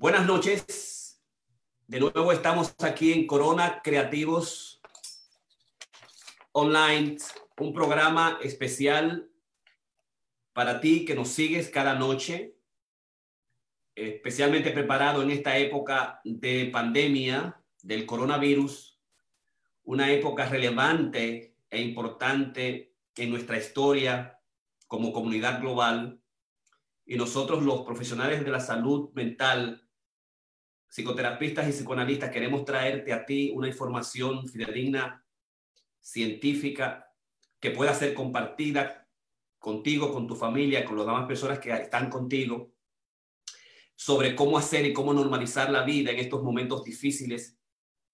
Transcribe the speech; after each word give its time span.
Buenas 0.00 0.26
noches. 0.26 1.22
De 1.86 2.00
nuevo 2.00 2.32
estamos 2.32 2.74
aquí 2.78 3.12
en 3.12 3.26
Corona 3.26 3.82
Creativos 3.84 4.80
Online, 6.52 7.18
un 7.58 7.74
programa 7.74 8.38
especial 8.42 9.28
para 10.54 10.80
ti 10.80 11.04
que 11.04 11.14
nos 11.14 11.28
sigues 11.28 11.68
cada 11.68 11.96
noche, 11.96 12.56
especialmente 13.94 14.70
preparado 14.70 15.20
en 15.20 15.32
esta 15.32 15.58
época 15.58 16.22
de 16.24 16.70
pandemia 16.72 17.62
del 17.82 18.06
coronavirus, 18.06 18.98
una 19.82 20.10
época 20.10 20.46
relevante 20.48 21.58
e 21.68 21.78
importante 21.78 22.94
en 23.16 23.30
nuestra 23.30 23.58
historia 23.58 24.40
como 24.86 25.12
comunidad 25.12 25.60
global. 25.60 26.22
Y 27.04 27.18
nosotros 27.18 27.62
los 27.62 27.82
profesionales 27.82 28.42
de 28.42 28.50
la 28.50 28.60
salud 28.60 29.10
mental 29.12 29.88
psicoterapistas 30.90 31.68
y 31.68 31.72
psicoanalistas, 31.72 32.30
queremos 32.30 32.64
traerte 32.64 33.12
a 33.12 33.24
ti 33.24 33.52
una 33.54 33.68
información 33.68 34.46
fidedigna, 34.48 35.24
científica, 36.00 37.06
que 37.60 37.70
pueda 37.70 37.94
ser 37.94 38.12
compartida 38.12 39.08
contigo, 39.58 40.12
con 40.12 40.26
tu 40.26 40.34
familia, 40.34 40.84
con 40.84 40.96
las 40.96 41.06
demás 41.06 41.26
personas 41.26 41.60
que 41.60 41.70
están 41.70 42.10
contigo, 42.10 42.72
sobre 43.94 44.34
cómo 44.34 44.58
hacer 44.58 44.84
y 44.84 44.92
cómo 44.92 45.14
normalizar 45.14 45.70
la 45.70 45.84
vida 45.84 46.10
en 46.10 46.18
estos 46.18 46.42
momentos 46.42 46.82
difíciles 46.82 47.56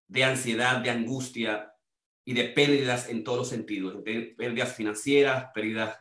de 0.08 0.24
ansiedad, 0.24 0.82
de 0.82 0.90
angustia 0.90 1.72
y 2.26 2.34
de 2.34 2.44
pérdidas 2.44 3.08
en 3.08 3.24
todos 3.24 3.38
los 3.38 3.48
sentidos, 3.48 4.02
pérdidas 4.04 4.74
financieras, 4.74 5.46
pérdidas 5.54 5.98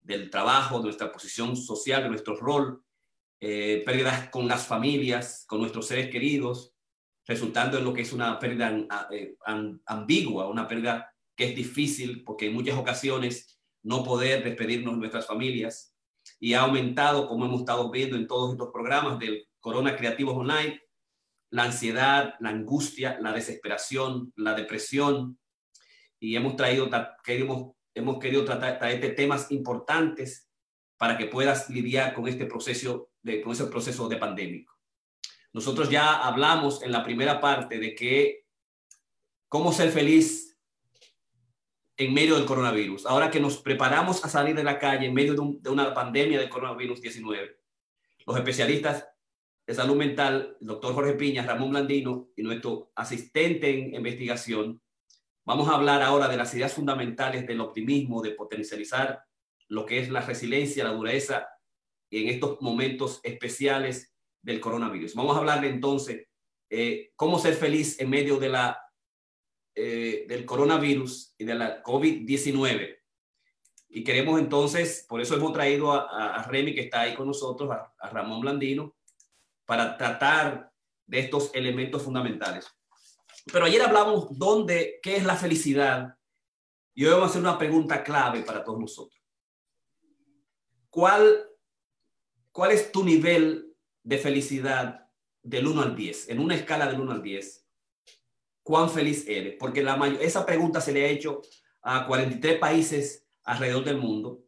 del 0.00 0.30
trabajo, 0.30 0.78
de 0.78 0.84
nuestra 0.84 1.10
posición 1.10 1.56
social, 1.56 2.04
de 2.04 2.10
nuestro 2.10 2.36
rol, 2.36 2.84
eh, 3.44 3.82
pérdidas 3.84 4.28
con 4.28 4.46
las 4.46 4.68
familias, 4.68 5.44
con 5.48 5.58
nuestros 5.58 5.88
seres 5.88 6.08
queridos, 6.10 6.76
resultando 7.26 7.76
en 7.76 7.82
lo 7.82 7.92
que 7.92 8.02
es 8.02 8.12
una 8.12 8.38
pérdida 8.38 8.86
eh, 9.10 9.34
ambigua, 9.86 10.46
una 10.46 10.68
pérdida 10.68 11.12
que 11.34 11.46
es 11.46 11.56
difícil 11.56 12.22
porque 12.22 12.46
en 12.46 12.52
muchas 12.52 12.78
ocasiones 12.78 13.58
no 13.82 14.04
poder 14.04 14.44
despedirnos 14.44 14.94
de 14.94 15.00
nuestras 15.00 15.26
familias. 15.26 15.92
Y 16.38 16.54
ha 16.54 16.60
aumentado, 16.60 17.26
como 17.26 17.44
hemos 17.46 17.62
estado 17.62 17.90
viendo 17.90 18.16
en 18.16 18.28
todos 18.28 18.52
estos 18.52 18.70
programas 18.72 19.18
del 19.18 19.48
Corona 19.58 19.96
Creativos 19.96 20.36
Online, 20.36 20.80
la 21.50 21.64
ansiedad, 21.64 22.34
la 22.38 22.50
angustia, 22.50 23.18
la 23.20 23.32
desesperación, 23.32 24.32
la 24.36 24.54
depresión. 24.54 25.36
Y 26.20 26.36
hemos 26.36 26.54
traído, 26.54 26.88
queremos, 27.24 27.72
hemos 27.92 28.20
querido 28.20 28.44
tratar, 28.44 28.78
traerte 28.78 29.08
temas 29.08 29.50
importantes 29.50 30.48
para 31.02 31.18
que 31.18 31.26
puedas 31.26 31.68
lidiar 31.68 32.14
con 32.14 32.28
este 32.28 32.46
proceso 32.46 33.10
de, 33.24 33.42
con 33.42 33.54
ese 33.54 33.64
proceso 33.66 34.08
de 34.08 34.18
pandémico. 34.18 34.78
Nosotros 35.52 35.90
ya 35.90 36.22
hablamos 36.22 36.80
en 36.84 36.92
la 36.92 37.02
primera 37.02 37.40
parte 37.40 37.80
de 37.80 37.92
que 37.92 38.46
cómo 39.48 39.72
ser 39.72 39.90
feliz 39.90 40.56
en 41.96 42.14
medio 42.14 42.36
del 42.36 42.46
coronavirus. 42.46 43.06
Ahora 43.06 43.32
que 43.32 43.40
nos 43.40 43.58
preparamos 43.58 44.24
a 44.24 44.28
salir 44.28 44.54
de 44.54 44.62
la 44.62 44.78
calle 44.78 45.06
en 45.06 45.12
medio 45.12 45.34
de, 45.34 45.70
una 45.70 45.92
pandemia 45.92 46.38
del 46.38 46.48
coronavirus 46.48 47.00
19, 47.00 47.60
los 48.24 48.36
especialistas 48.36 49.08
de 49.66 49.74
salud 49.74 49.96
mental, 49.96 50.56
el 50.60 50.66
doctor 50.68 50.94
Jorge 50.94 51.14
Piña, 51.14 51.44
Ramón 51.44 51.70
Blandino 51.70 52.28
y 52.36 52.44
nuestro 52.44 52.92
asistente 52.94 53.70
en 53.70 53.96
investigación, 53.96 54.80
vamos 55.44 55.68
a 55.68 55.74
hablar 55.74 56.00
ahora 56.00 56.28
de 56.28 56.36
las 56.36 56.54
ideas 56.54 56.72
fundamentales 56.72 57.44
del 57.44 57.60
optimismo, 57.60 58.22
de 58.22 58.30
potencializar 58.30 59.24
lo 59.72 59.86
que 59.86 59.98
es 59.98 60.10
la 60.10 60.20
resiliencia, 60.20 60.84
la 60.84 60.90
dureza 60.90 61.48
en 62.10 62.28
estos 62.28 62.60
momentos 62.60 63.20
especiales 63.22 64.14
del 64.42 64.60
coronavirus. 64.60 65.14
Vamos 65.14 65.34
a 65.34 65.38
hablar 65.38 65.64
entonces 65.64 66.28
eh, 66.68 67.12
cómo 67.16 67.38
ser 67.38 67.54
feliz 67.54 67.98
en 67.98 68.10
medio 68.10 68.36
de 68.36 68.50
la, 68.50 68.78
eh, 69.74 70.26
del 70.28 70.44
coronavirus 70.44 71.34
y 71.38 71.44
de 71.44 71.54
la 71.54 71.82
COVID-19. 71.82 72.98
Y 73.88 74.04
queremos 74.04 74.38
entonces, 74.38 75.06
por 75.08 75.22
eso 75.22 75.36
hemos 75.36 75.54
traído 75.54 75.90
a, 75.92 76.34
a, 76.36 76.42
Remy, 76.42 76.74
que 76.74 76.82
está 76.82 77.02
ahí 77.02 77.14
con 77.14 77.26
nosotros, 77.26 77.70
a, 77.70 77.94
a, 77.98 78.10
Ramón 78.10 78.42
Blandino, 78.42 78.94
para 79.64 79.96
tratar 79.96 80.70
de 81.06 81.18
estos 81.18 81.50
elementos 81.54 82.02
fundamentales. 82.02 82.68
Pero 83.50 83.64
ayer 83.64 83.80
hablamos 83.80 84.38
dónde, 84.38 85.00
qué 85.02 85.16
es 85.16 85.24
la 85.24 85.36
felicidad. 85.36 86.14
Y 86.94 87.06
hoy 87.06 87.12
vamos 87.12 87.28
a 87.28 87.30
hacer 87.30 87.40
una 87.40 87.58
pregunta 87.58 88.04
clave 88.04 88.42
para 88.42 88.62
todos 88.62 88.78
nosotros. 88.78 89.21
¿Cuál 90.92 91.48
¿cuál 92.52 92.70
es 92.70 92.92
tu 92.92 93.02
nivel 93.02 93.74
de 94.02 94.18
felicidad 94.18 95.08
del 95.42 95.66
1 95.66 95.82
al 95.82 95.96
10? 95.96 96.28
En 96.28 96.38
una 96.38 96.54
escala 96.54 96.86
del 96.86 97.00
1 97.00 97.12
al 97.12 97.22
10, 97.22 97.66
¿cuán 98.62 98.90
feliz 98.90 99.26
eres? 99.26 99.56
Porque 99.58 99.82
la 99.82 99.96
esa 100.20 100.46
pregunta 100.46 100.80
se 100.80 100.92
le 100.92 101.06
ha 101.06 101.08
hecho 101.08 101.40
a 101.80 102.06
43 102.06 102.58
países 102.58 103.26
alrededor 103.42 103.84
del 103.84 103.96
mundo 103.96 104.44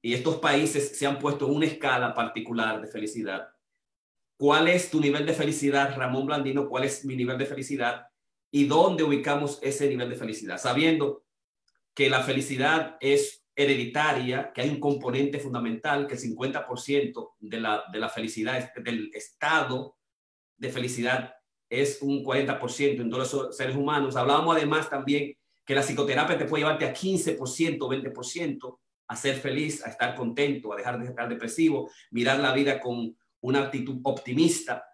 y 0.00 0.12
estos 0.12 0.36
países 0.36 0.96
se 0.96 1.06
han 1.06 1.18
puesto 1.18 1.46
una 1.46 1.66
escala 1.66 2.14
particular 2.14 2.80
de 2.80 2.86
felicidad. 2.86 3.48
¿Cuál 4.36 4.68
es 4.68 4.90
tu 4.90 5.00
nivel 5.00 5.26
de 5.26 5.32
felicidad, 5.32 5.96
Ramón 5.96 6.26
Blandino? 6.26 6.68
¿Cuál 6.68 6.84
es 6.84 7.04
mi 7.04 7.16
nivel 7.16 7.38
de 7.38 7.46
felicidad? 7.46 8.06
¿Y 8.52 8.66
dónde 8.66 9.02
ubicamos 9.02 9.58
ese 9.62 9.88
nivel 9.88 10.10
de 10.10 10.16
felicidad? 10.16 10.58
Sabiendo 10.58 11.24
que 11.94 12.08
la 12.08 12.22
felicidad 12.22 12.96
es 13.00 13.42
hereditaria, 13.58 14.52
que 14.52 14.60
hay 14.60 14.68
un 14.70 14.78
componente 14.78 15.40
fundamental, 15.40 16.06
que 16.06 16.14
el 16.14 16.20
50% 16.20 17.30
de 17.40 17.60
la, 17.60 17.82
de 17.92 17.98
la 17.98 18.08
felicidad, 18.08 18.72
del 18.72 19.10
estado 19.12 19.96
de 20.56 20.70
felicidad 20.70 21.34
es 21.68 21.98
un 22.00 22.24
40% 22.24 23.00
en 23.00 23.10
todos 23.10 23.32
los 23.32 23.56
seres 23.56 23.74
humanos. 23.74 24.14
Hablábamos 24.14 24.56
además 24.56 24.88
también 24.88 25.36
que 25.66 25.74
la 25.74 25.82
psicoterapia 25.82 26.38
te 26.38 26.44
puede 26.44 26.62
llevarte 26.62 26.86
a 26.86 26.94
15%, 26.94 27.36
20% 27.78 28.78
a 29.08 29.16
ser 29.16 29.34
feliz, 29.34 29.84
a 29.84 29.90
estar 29.90 30.14
contento, 30.14 30.72
a 30.72 30.76
dejar 30.76 31.00
de 31.00 31.06
estar 31.06 31.28
depresivo, 31.28 31.90
mirar 32.12 32.38
la 32.38 32.52
vida 32.52 32.78
con 32.78 33.16
una 33.40 33.64
actitud 33.64 33.98
optimista, 34.04 34.86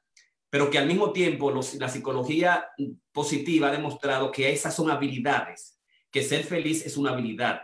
pero 0.48 0.70
que 0.70 0.78
al 0.78 0.86
mismo 0.86 1.12
tiempo 1.12 1.50
la 1.50 1.88
psicología 1.88 2.66
positiva 3.12 3.68
ha 3.68 3.72
demostrado 3.72 4.32
que 4.32 4.50
esas 4.50 4.74
son 4.74 4.90
habilidades, 4.90 5.78
que 6.10 6.22
ser 6.22 6.44
feliz 6.44 6.86
es 6.86 6.96
una 6.96 7.10
habilidad 7.10 7.60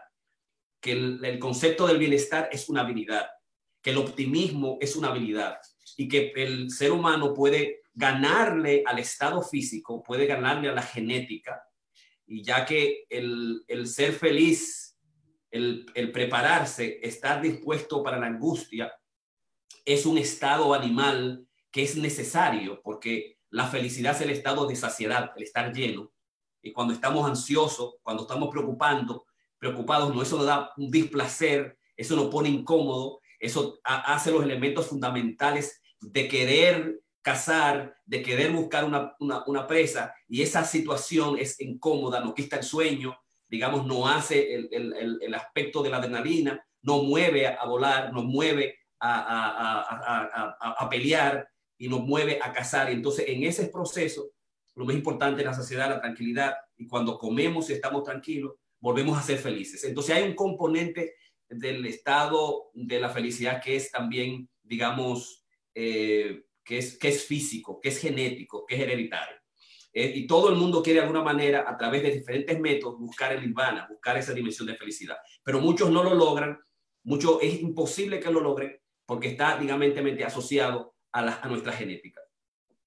que 0.80 0.92
el, 0.92 1.38
concepto 1.38 1.86
del 1.86 1.98
bienestar 1.98 2.48
es 2.52 2.68
una 2.68 2.82
habilidad, 2.82 3.26
que 3.82 3.90
el 3.90 3.98
optimismo 3.98 4.78
es 4.80 4.96
una 4.96 5.08
habilidad 5.08 5.58
y 5.96 6.08
que 6.08 6.32
el 6.36 6.70
ser 6.70 6.92
humano 6.92 7.34
puede 7.34 7.82
ganarle 7.92 8.82
al 8.86 8.98
estado 8.98 9.42
físico, 9.42 10.02
puede 10.02 10.26
ganarle 10.26 10.68
a 10.68 10.74
la 10.74 10.82
genética, 10.82 11.62
y 12.26 12.42
ya 12.42 12.64
que 12.64 13.06
el, 13.10 13.64
ser 13.86 14.12
feliz, 14.12 14.96
el, 15.50 15.84
el, 15.94 16.12
prepararse, 16.12 17.00
estar 17.02 17.42
dispuesto 17.42 18.02
para 18.02 18.18
la 18.18 18.26
angustia, 18.26 18.92
es 19.84 20.06
un 20.06 20.16
estado 20.16 20.72
animal 20.72 21.44
que 21.70 21.82
es 21.82 21.96
necesario, 21.96 22.80
porque 22.82 23.38
la 23.50 23.66
felicidad 23.66 24.14
es 24.14 24.22
el 24.22 24.30
estado 24.30 24.66
de 24.66 24.76
saciedad, 24.76 25.32
el 25.36 25.42
estar 25.42 25.72
lleno. 25.72 26.12
Y 26.62 26.72
cuando 26.72 26.94
estamos 26.94 27.28
ansiosos, 27.28 27.96
cuando 28.02 28.22
estamos 28.22 28.48
preocupando, 28.50 29.26
preocupados, 29.60 30.12
no, 30.12 30.22
eso 30.22 30.38
nos 30.38 30.46
da 30.46 30.72
un 30.76 30.90
displacer, 30.90 31.78
eso 31.96 32.16
nos 32.16 32.28
pone 32.28 32.48
incómodo, 32.48 33.20
eso 33.38 33.78
hace 33.84 34.32
los 34.32 34.42
elementos 34.42 34.86
fundamentales 34.86 35.80
de 36.00 36.26
querer 36.26 37.00
cazar, 37.22 37.94
de 38.06 38.22
querer 38.22 38.50
buscar 38.50 38.84
una, 38.84 39.14
una, 39.18 39.66
presa, 39.66 40.14
y 40.26 40.42
esa 40.42 40.64
situación 40.64 41.38
es 41.38 41.60
incómoda, 41.60 42.20
nos 42.20 42.34
quita 42.34 42.56
el 42.56 42.62
sueño, 42.64 43.16
digamos, 43.46 43.86
no 43.86 44.08
hace 44.08 44.54
el, 44.54 44.68
el, 44.72 45.18
el 45.20 45.34
aspecto 45.34 45.82
de 45.82 45.90
la 45.90 45.98
adrenalina, 45.98 46.64
no 46.82 47.02
mueve 47.02 47.46
a, 47.46 47.64
volar, 47.66 48.12
nos 48.12 48.24
mueve 48.24 48.78
a, 48.98 50.56
a, 50.60 50.74
a, 50.78 50.88
pelear 50.88 51.46
y 51.76 51.88
nos 51.88 52.00
mueve 52.00 52.38
a 52.42 52.52
cazar. 52.52 52.90
Entonces, 52.90 53.26
en 53.28 53.44
ese 53.44 53.68
proceso, 53.68 54.30
lo 54.74 54.84
más 54.84 54.94
importante 54.94 55.42
es 55.42 55.46
la 55.46 55.54
saciedad, 55.54 55.90
la 55.90 56.00
tranquilidad, 56.00 56.54
y 56.76 56.86
cuando 56.86 57.18
comemos 57.18 57.68
y 57.68 57.74
estamos 57.74 58.04
tranquilos, 58.04 58.54
volvemos 58.80 59.18
a 59.18 59.22
ser 59.22 59.38
felices. 59.38 59.84
Entonces 59.84 60.16
hay 60.16 60.22
un 60.24 60.34
componente 60.34 61.14
del 61.48 61.84
estado 61.86 62.70
de 62.74 63.00
la 63.00 63.10
felicidad 63.10 63.60
que 63.62 63.76
es 63.76 63.90
también, 63.90 64.48
digamos, 64.62 65.44
eh, 65.74 66.44
que, 66.64 66.78
es, 66.78 66.98
que 66.98 67.08
es 67.08 67.24
físico, 67.24 67.80
que 67.80 67.90
es 67.90 67.98
genético, 67.98 68.64
que 68.66 68.76
es 68.76 68.80
hereditario. 68.80 69.36
Eh, 69.92 70.12
y 70.14 70.26
todo 70.26 70.50
el 70.50 70.54
mundo 70.54 70.82
quiere 70.82 71.00
de 71.00 71.06
alguna 71.06 71.22
manera, 71.22 71.64
a 71.68 71.76
través 71.76 72.02
de 72.02 72.12
diferentes 72.12 72.58
métodos, 72.60 72.98
buscar 72.98 73.32
el 73.32 73.40
nirvana, 73.40 73.88
buscar 73.90 74.16
esa 74.16 74.32
dimensión 74.32 74.68
de 74.68 74.76
felicidad. 74.76 75.16
Pero 75.42 75.60
muchos 75.60 75.90
no 75.90 76.04
lo 76.04 76.14
logran, 76.14 76.58
mucho 77.02 77.40
es 77.40 77.60
imposible 77.60 78.20
que 78.20 78.30
lo 78.30 78.40
logren 78.40 78.78
porque 79.04 79.28
está, 79.28 79.58
digamos, 79.58 79.88
asociado 80.24 80.94
a, 81.10 81.22
la, 81.22 81.40
a 81.42 81.48
nuestra 81.48 81.72
genética. 81.72 82.20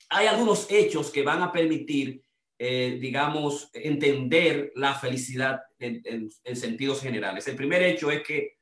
Hay 0.09 0.27
algunos 0.27 0.71
hechos 0.71 1.11
que 1.11 1.23
van 1.23 1.41
a 1.41 1.51
permitir 1.51 2.22
eh, 2.57 2.97
digamos, 3.01 3.69
entender 3.73 4.71
la 4.75 4.93
felicidad 4.95 5.61
en, 5.79 6.29
sentidos 6.55 7.01
generales. 7.01 7.47
El 7.47 7.55
primer 7.55 7.83
hecho 7.83 8.11
es 8.11 8.23
que 8.23 8.57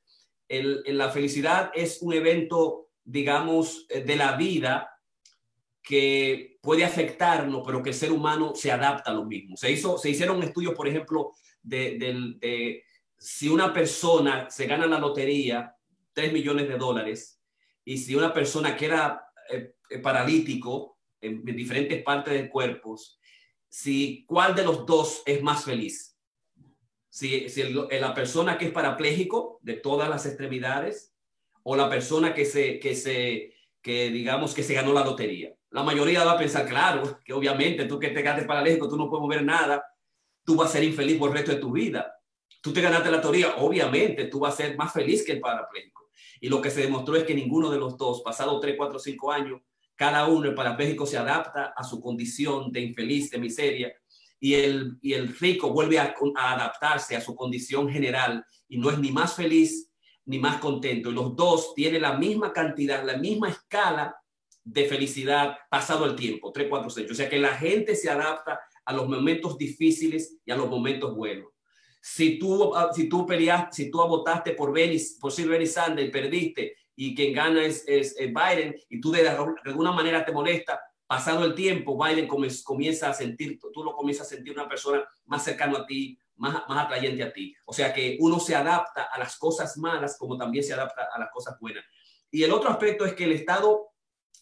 la 0.50 1.10
felicidad 1.10 1.72
es 1.74 2.02
un 2.02 2.14
evento, 2.14 2.90
digamos, 3.04 3.86
eh, 3.90 4.02
de 4.02 4.16
la 4.16 4.36
vida 4.36 4.90
que 5.84 6.58
puede 6.62 6.84
afectarnos, 6.84 7.64
pero 7.66 7.82
que 7.82 7.90
el 7.90 7.96
ser 7.96 8.12
humano 8.12 8.54
se 8.56 8.72
adapta 8.72 9.12
a 9.12 9.14
lo 9.14 9.26
mismo. 9.26 9.58
Se, 9.58 9.72
hizo, 9.72 9.98
se 9.98 10.10
hicieron 10.10 10.42
estudios, 10.44 10.74
por 10.74 10.88
ejemplo, 10.88 11.34
de, 11.62 12.84
si 13.18 13.50
una 13.50 13.74
persona 13.74 14.50
se 14.50 14.66
gana 14.66 14.88
la 14.88 15.00
lotería, 15.00 15.76
3 16.14 16.34
millones 16.34 16.68
de 16.68 16.78
dólares, 16.78 17.40
y 17.86 17.98
si 17.98 18.16
una 18.16 18.34
persona 18.34 18.76
que 18.76 18.86
era 18.86 19.26
eh, 19.50 19.76
eh, 19.90 20.00
paralítico 20.00 20.98
en, 21.20 21.44
diferentes 21.44 22.02
partes 22.04 22.34
del 22.34 22.50
cuerpo, 22.50 22.98
si 23.72 24.26
cuál 24.26 24.54
de 24.54 24.66
los 24.66 24.86
dos 24.86 25.24
es 25.26 25.42
más 25.42 25.64
feliz. 25.64 26.18
Si, 27.10 27.48
si 27.50 27.64
la 27.64 28.14
persona 28.14 28.58
que 28.58 28.66
es 28.66 28.72
parapléjico 28.72 29.60
de 29.62 29.76
todas 29.76 30.10
las 30.10 30.26
extremidades 30.26 31.16
o 31.64 31.78
la 31.78 31.90
persona 31.90 32.34
que 32.34 32.44
se, 32.44 32.80
que 32.80 32.96
se, 32.96 33.54
que 33.82 34.10
digamos 34.10 34.54
que 34.54 34.64
se 34.64 34.74
ganó 34.74 34.92
la 34.92 35.06
lotería. 35.06 35.56
La 35.70 35.84
mayoría 35.84 36.26
va 36.26 36.34
a 36.34 36.38
pensar, 36.38 36.68
claro, 36.68 37.20
que 37.24 37.32
obviamente 37.32 37.86
tú 37.86 37.98
que 37.98 38.10
te 38.10 38.22
ganas 38.22 38.44
paralítico, 38.44 38.90
tú 38.90 38.98
no 38.98 39.10
puedes 39.10 39.22
mover 39.22 39.44
nada, 39.44 39.82
tú 40.44 40.58
vas 40.58 40.70
a 40.70 40.74
ser 40.74 40.84
infeliz 40.84 41.18
por 41.18 41.30
el 41.30 41.38
resto 41.38 41.54
de 41.54 41.60
tu 41.60 41.72
vida. 41.72 42.14
Tú 42.62 42.74
te 42.74 42.82
ganaste 42.82 43.10
la 43.10 43.18
lotería, 43.18 43.56
obviamente 43.58 44.26
tú 44.26 44.40
vas 44.40 44.54
a 44.56 44.58
ser 44.58 44.76
más 44.76 44.92
feliz 44.92 45.26
que 45.26 45.32
el 45.32 45.40
parapléjico. 45.40 46.10
Y 46.42 46.50
lo 46.50 46.62
que 46.62 46.72
se 46.72 46.82
demostró 46.82 47.16
es 47.16 47.24
que 47.24 47.34
ninguno 47.34 47.70
de 47.70 47.80
los 47.80 47.98
dos, 47.98 48.22
pasado 48.22 48.60
3, 48.60 48.76
4, 48.78 49.00
5 49.00 49.32
años, 49.32 49.62
cada 50.02 50.26
uno, 50.26 50.50
el 50.50 50.56
parapléjico 50.56 51.06
se 51.06 51.16
adapta 51.16 51.76
a 51.78 51.84
su 51.84 52.02
condición 52.02 52.72
de 52.72 52.82
infeliz, 52.82 53.30
de 53.30 53.38
miseria, 53.38 53.94
y 54.40 54.56
el, 54.56 54.98
y 55.00 55.14
el 55.14 55.38
rico 55.38 55.70
vuelve 55.70 56.00
a, 56.00 56.16
adaptarse 56.38 57.16
a 57.16 57.22
su 57.22 57.36
condición 57.36 57.88
general 57.88 58.44
y 58.68 58.80
no 58.80 58.90
es 58.90 58.98
ni 58.98 59.12
más 59.12 59.36
feliz 59.36 59.92
ni 60.26 60.40
más 60.40 60.60
contento. 60.60 61.12
Y 61.12 61.14
los 61.14 61.36
dos 61.36 61.76
tienen 61.76 62.02
la 62.02 62.18
misma 62.18 62.52
cantidad, 62.52 63.06
la 63.06 63.18
misma 63.18 63.50
escala 63.50 64.16
de 64.64 64.86
felicidad 64.86 65.56
pasado 65.70 66.06
el 66.06 66.16
tiempo, 66.16 66.52
3, 66.52 66.66
4, 66.68 66.90
6. 66.90 67.12
O 67.12 67.14
sea 67.14 67.30
que 67.30 67.38
la 67.38 67.56
gente 67.56 67.96
se 67.96 68.10
adapta 68.10 68.60
a 68.84 68.94
los 68.94 69.08
momentos 69.08 69.56
difíciles 69.56 70.40
y 70.44 70.52
a 70.52 70.56
los 70.56 70.68
momentos 70.68 71.16
buenos 71.16 71.52
si 72.02 72.40
tú, 72.40 72.76
ah, 72.76 72.90
si 72.92 73.08
tú 73.08 73.28
peleaste, 73.28 73.76
si 73.84 73.92
tú 73.92 74.00
votaste 74.00 74.54
por, 74.54 74.74
Bernie, 74.74 75.00
por 75.20 75.32
Sir 75.32 75.48
Bernie 75.48 75.68
Sanders 75.68 76.10
perdiste 76.10 76.76
y 76.96 77.16
quien 77.16 77.34
gana 77.34 77.66
es, 77.66 77.84
es, 77.88 78.16
Biden 78.18 78.76
y 78.90 79.00
tú 79.00 79.12
de, 79.12 79.28
alguna 79.28 79.92
manera 79.92 80.26
te 80.26 80.32
molesta, 80.32 80.82
pasado 81.08 81.46
el 81.46 81.56
tiempo, 81.56 81.98
Biden 82.02 82.28
comienza 82.28 83.10
a 83.10 83.14
sentir, 83.14 83.60
tú 83.60 83.84
lo 83.84 83.94
comienzas 83.94 84.28
a 84.28 84.36
sentir 84.36 84.54
una 84.54 84.70
persona 84.70 85.04
más 85.26 85.44
cercana 85.44 85.80
a 85.80 85.86
ti, 85.86 86.18
más, 86.36 86.64
más 86.68 86.86
atrayente 86.86 87.24
a 87.24 87.34
ti. 87.34 87.54
O 87.66 87.74
sea 87.74 87.94
que 87.94 88.18
uno 88.20 88.40
se 88.40 88.56
adapta 88.56 89.04
a 89.04 89.20
las 89.20 89.38
cosas 89.38 89.78
malas 89.78 90.18
como 90.18 90.38
también 90.38 90.64
se 90.64 90.74
adapta 90.74 91.10
a 91.14 91.20
las 91.20 91.30
cosas 91.32 91.60
buenas. 91.60 91.84
Y 92.30 92.44
el 92.44 92.52
otro 92.52 92.70
aspecto 92.70 93.06
es 93.06 93.14
que 93.14 93.26
el 93.26 93.34
Estado, 93.34 93.90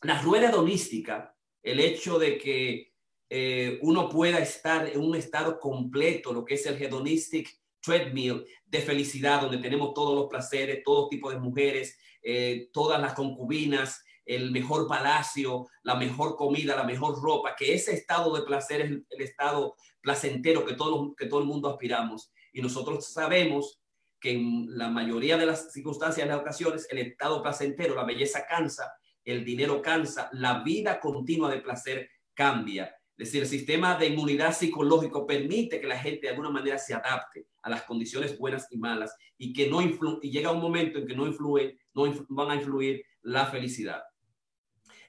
la 0.04 0.22
rueda 0.22 0.50
hedonística, 0.50 1.36
el 1.64 1.80
hecho 1.80 2.20
de 2.20 2.38
que 2.38 2.94
eh, 3.30 3.80
uno 3.82 4.10
pueda 4.10 4.40
estar 4.40 4.88
en 4.88 5.00
un 5.00 5.16
estado 5.16 5.60
completo, 5.60 6.34
lo 6.34 6.44
que 6.44 6.56
es 6.56 6.66
el 6.66 6.82
hedonistic 6.82 7.50
treadmill 7.80 8.46
de 8.66 8.82
felicidad, 8.82 9.42
donde 9.42 9.58
tenemos 9.60 9.94
todos 9.94 10.16
los 10.16 10.28
placeres, 10.28 10.84
todo 10.84 11.10
tipo 11.10 11.30
de 11.30 11.40
mujeres, 11.40 11.98
eh, 12.22 12.70
todas 12.74 13.02
las 13.02 13.14
concubinas, 13.14 14.04
el 14.26 14.52
mejor 14.52 14.88
palacio, 14.88 15.68
la 15.84 15.96
mejor 15.96 16.36
comida, 16.36 16.76
la 16.76 16.84
mejor 16.84 17.20
ropa, 17.22 17.56
que 17.58 17.74
ese 17.74 17.94
estado 17.94 18.36
de 18.36 18.44
placer 18.44 18.82
es 18.82 18.92
el, 18.92 19.22
estado 19.22 19.76
placentero 20.02 20.66
que 20.66 20.76
todo, 20.76 21.16
que 21.16 21.26
todo 21.26 21.40
el 21.40 21.48
mundo 21.48 21.70
aspiramos. 21.70 22.32
Y 22.54 22.62
nosotros 22.62 23.12
sabemos 23.12 23.82
que 24.20 24.32
en 24.32 24.78
la 24.78 24.90
mayoría 24.90 25.36
de 25.38 25.48
las 25.48 25.72
circunstancias, 25.72 26.28
de 26.28 26.34
las 26.34 26.42
ocasiones, 26.42 26.88
el 26.92 27.00
estado 27.00 27.42
placentero, 27.42 27.96
la 27.96 28.04
belleza 28.04 28.46
cansa, 28.48 28.92
el 29.26 29.44
dinero 29.44 29.82
cansa, 29.82 30.30
la 30.34 30.62
vida 30.64 31.00
continua 31.00 31.50
de 31.50 31.62
placer 31.62 32.10
cambia. 32.34 32.96
Es 33.18 33.28
decir, 33.28 33.42
el 33.42 33.50
sistema 33.50 33.98
de 33.98 34.08
inmunidad 34.08 34.56
psicológico 34.56 35.26
permite 35.26 35.82
que 35.82 35.88
la 35.88 35.98
gente 35.98 36.28
de 36.28 36.30
alguna 36.30 36.52
manera 36.52 36.78
se 36.78 36.94
adapte 36.94 37.48
las 37.70 37.84
condiciones 37.84 38.38
buenas 38.38 38.68
y 38.72 38.78
malas 38.78 39.16
y 39.38 39.54
que 39.54 39.70
no 39.70 39.82
y 39.82 40.32
llega 40.32 40.52
un 40.52 40.62
momento 40.62 41.00
en 41.00 41.08
que 41.08 41.16
no 41.16 41.28
influye, 41.28 41.78
no 41.94 42.12
van 42.30 42.52
a 42.52 42.56
influir 42.56 43.04
la 43.22 43.46
felicidad. 43.46 44.02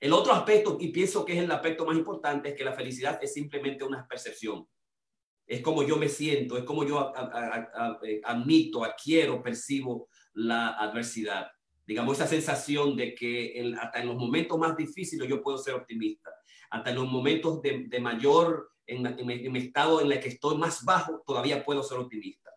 El 0.01 0.13
otro 0.13 0.33
aspecto, 0.33 0.79
y 0.81 0.89
pienso 0.89 1.25
que 1.25 1.35
es 1.35 1.43
el 1.43 1.51
aspecto 1.51 1.85
más 1.85 1.97
importante, 1.97 2.51
es 2.51 2.55
que 2.55 2.65
la 2.65 2.73
felicidad 2.73 3.19
es 3.23 3.35
simplemente 3.35 3.85
una 3.85 4.07
percepción. 4.07 4.67
Es 5.47 5.61
como 5.61 5.83
yo 5.83 5.97
me 5.97 6.09
siento, 6.09 6.57
es 6.57 6.65
como 6.65 6.85
yo 6.85 7.13
eh, 8.03 8.21
admito, 8.25 8.85
adquiero, 8.85 9.43
percibo 9.43 10.09
la 10.35 10.69
adversidad. 10.69 11.49
Digamos, 11.87 12.17
esa 12.17 12.27
sensación 12.27 12.97
de 12.97 13.15
que 13.15 13.75
hasta 13.79 14.01
en 14.01 14.09
los 14.09 14.17
momentos 14.17 14.59
más 14.59 14.77
difíciles 14.77 15.29
yo 15.29 15.43
puedo 15.43 15.59
ser 15.59 15.75
optimista 15.75 16.31
hasta 16.71 16.91
en 16.91 16.97
los 16.97 17.09
momentos 17.09 17.61
de, 17.63 18.01
mayor, 18.01 18.71
en, 18.91 19.07
en, 19.07 19.53
mi 19.53 19.59
estado 19.59 20.01
en 20.01 20.11
el 20.11 20.21
que 20.21 20.29
estoy 20.29 20.57
más 20.57 20.85
bajo, 20.85 21.23
todavía 21.27 21.65
puedo 21.65 21.83
ser 21.83 21.99
optimista. 21.99 22.51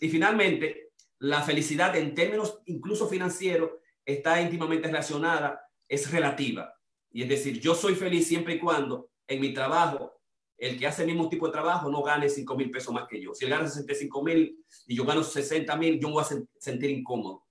Y 0.00 0.08
finalmente, 0.08 0.90
la 1.18 1.42
felicidad 1.42 1.94
en 1.96 2.14
términos 2.14 2.60
incluso 2.66 3.08
financieros 3.08 3.70
está 4.04 4.40
íntimamente 4.40 4.88
relacionada, 4.88 5.60
es 5.88 6.10
relativa. 6.10 6.74
Y 7.10 7.22
es 7.22 7.28
decir, 7.28 7.60
yo 7.60 7.74
soy 7.74 7.94
feliz 7.94 8.26
siempre 8.26 8.54
y 8.54 8.58
cuando 8.58 9.10
en 9.26 9.40
mi 9.40 9.52
trabajo, 9.52 10.20
el 10.56 10.78
que 10.78 10.86
hace 10.86 11.02
el 11.02 11.08
mismo 11.08 11.28
tipo 11.28 11.46
de 11.46 11.52
trabajo 11.52 11.90
no 11.90 12.02
gane 12.02 12.28
5 12.28 12.56
mil 12.56 12.70
pesos 12.70 12.94
más 12.94 13.06
que 13.08 13.20
yo. 13.20 13.34
Si 13.34 13.44
él 13.44 13.50
gana 13.50 13.68
65 13.68 14.22
mil 14.22 14.56
y 14.86 14.96
yo 14.96 15.04
gano 15.04 15.22
60 15.22 15.76
mil, 15.76 16.00
yo 16.00 16.08
me 16.08 16.14
voy 16.14 16.24
a 16.24 16.28
sentir 16.58 16.90
incómodo. 16.90 17.44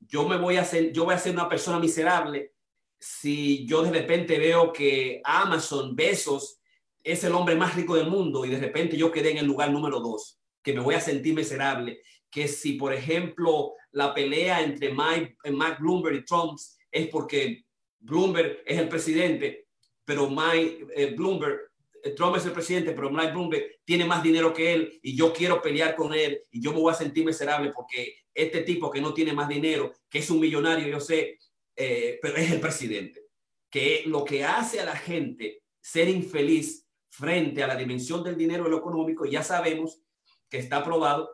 Yo 0.00 0.28
me 0.28 0.36
voy 0.36 0.56
a 0.56 0.62
hacer, 0.62 0.92
yo 0.92 1.04
voy 1.04 1.14
a 1.14 1.18
ser 1.18 1.32
una 1.32 1.48
persona 1.48 1.78
miserable 1.78 2.52
si 3.00 3.66
yo 3.66 3.82
de 3.82 3.90
repente 3.90 4.38
veo 4.38 4.72
que 4.72 5.22
Amazon, 5.24 5.96
Besos, 5.96 6.59
es 7.02 7.24
el 7.24 7.32
hombre 7.32 7.54
más 7.54 7.74
rico 7.74 7.94
del 7.94 8.08
mundo 8.08 8.44
y 8.44 8.50
de 8.50 8.60
repente 8.60 8.96
yo 8.96 9.10
quedé 9.10 9.32
en 9.32 9.38
el 9.38 9.46
lugar 9.46 9.70
número 9.70 10.00
dos, 10.00 10.40
que 10.62 10.72
me 10.72 10.80
voy 10.80 10.94
a 10.94 11.00
sentir 11.00 11.34
miserable, 11.34 12.00
que 12.30 12.46
si, 12.46 12.74
por 12.74 12.92
ejemplo, 12.92 13.74
la 13.92 14.14
pelea 14.14 14.62
entre 14.62 14.92
Mike, 14.92 15.36
Mike 15.44 15.76
Bloomberg 15.80 16.16
y 16.16 16.24
Trump 16.24 16.58
es 16.90 17.08
porque 17.08 17.64
Bloomberg 17.98 18.62
es 18.64 18.78
el 18.78 18.88
presidente, 18.88 19.66
pero 20.04 20.28
Mike 20.28 20.86
eh, 20.94 21.14
Bloomberg, 21.14 21.58
eh, 22.02 22.10
Trump 22.10 22.36
es 22.36 22.46
el 22.46 22.52
presidente, 22.52 22.92
pero 22.92 23.10
Mike 23.10 23.32
Bloomberg 23.32 23.64
tiene 23.84 24.04
más 24.04 24.22
dinero 24.22 24.52
que 24.52 24.72
él 24.72 25.00
y 25.02 25.16
yo 25.16 25.32
quiero 25.32 25.60
pelear 25.60 25.96
con 25.96 26.14
él 26.14 26.42
y 26.50 26.62
yo 26.62 26.72
me 26.72 26.80
voy 26.80 26.92
a 26.92 26.96
sentir 26.96 27.24
miserable 27.24 27.72
porque 27.74 28.14
este 28.34 28.62
tipo 28.62 28.90
que 28.90 29.00
no 29.00 29.12
tiene 29.12 29.32
más 29.32 29.48
dinero, 29.48 29.92
que 30.08 30.20
es 30.20 30.30
un 30.30 30.40
millonario, 30.40 30.86
yo 30.88 31.00
sé, 31.00 31.38
eh, 31.76 32.18
pero 32.22 32.36
es 32.36 32.50
el 32.50 32.60
presidente, 32.60 33.26
que 33.68 34.04
lo 34.06 34.24
que 34.24 34.44
hace 34.44 34.80
a 34.80 34.84
la 34.84 34.96
gente 34.96 35.62
ser 35.80 36.08
infeliz 36.08 36.86
frente 37.10 37.62
a 37.62 37.66
la 37.66 37.76
dimensión 37.76 38.22
del 38.22 38.36
dinero 38.36 38.66
y 38.66 38.70
lo 38.70 38.78
económico, 38.78 39.26
ya 39.26 39.42
sabemos 39.42 40.02
que 40.48 40.58
está 40.58 40.82
probado 40.82 41.28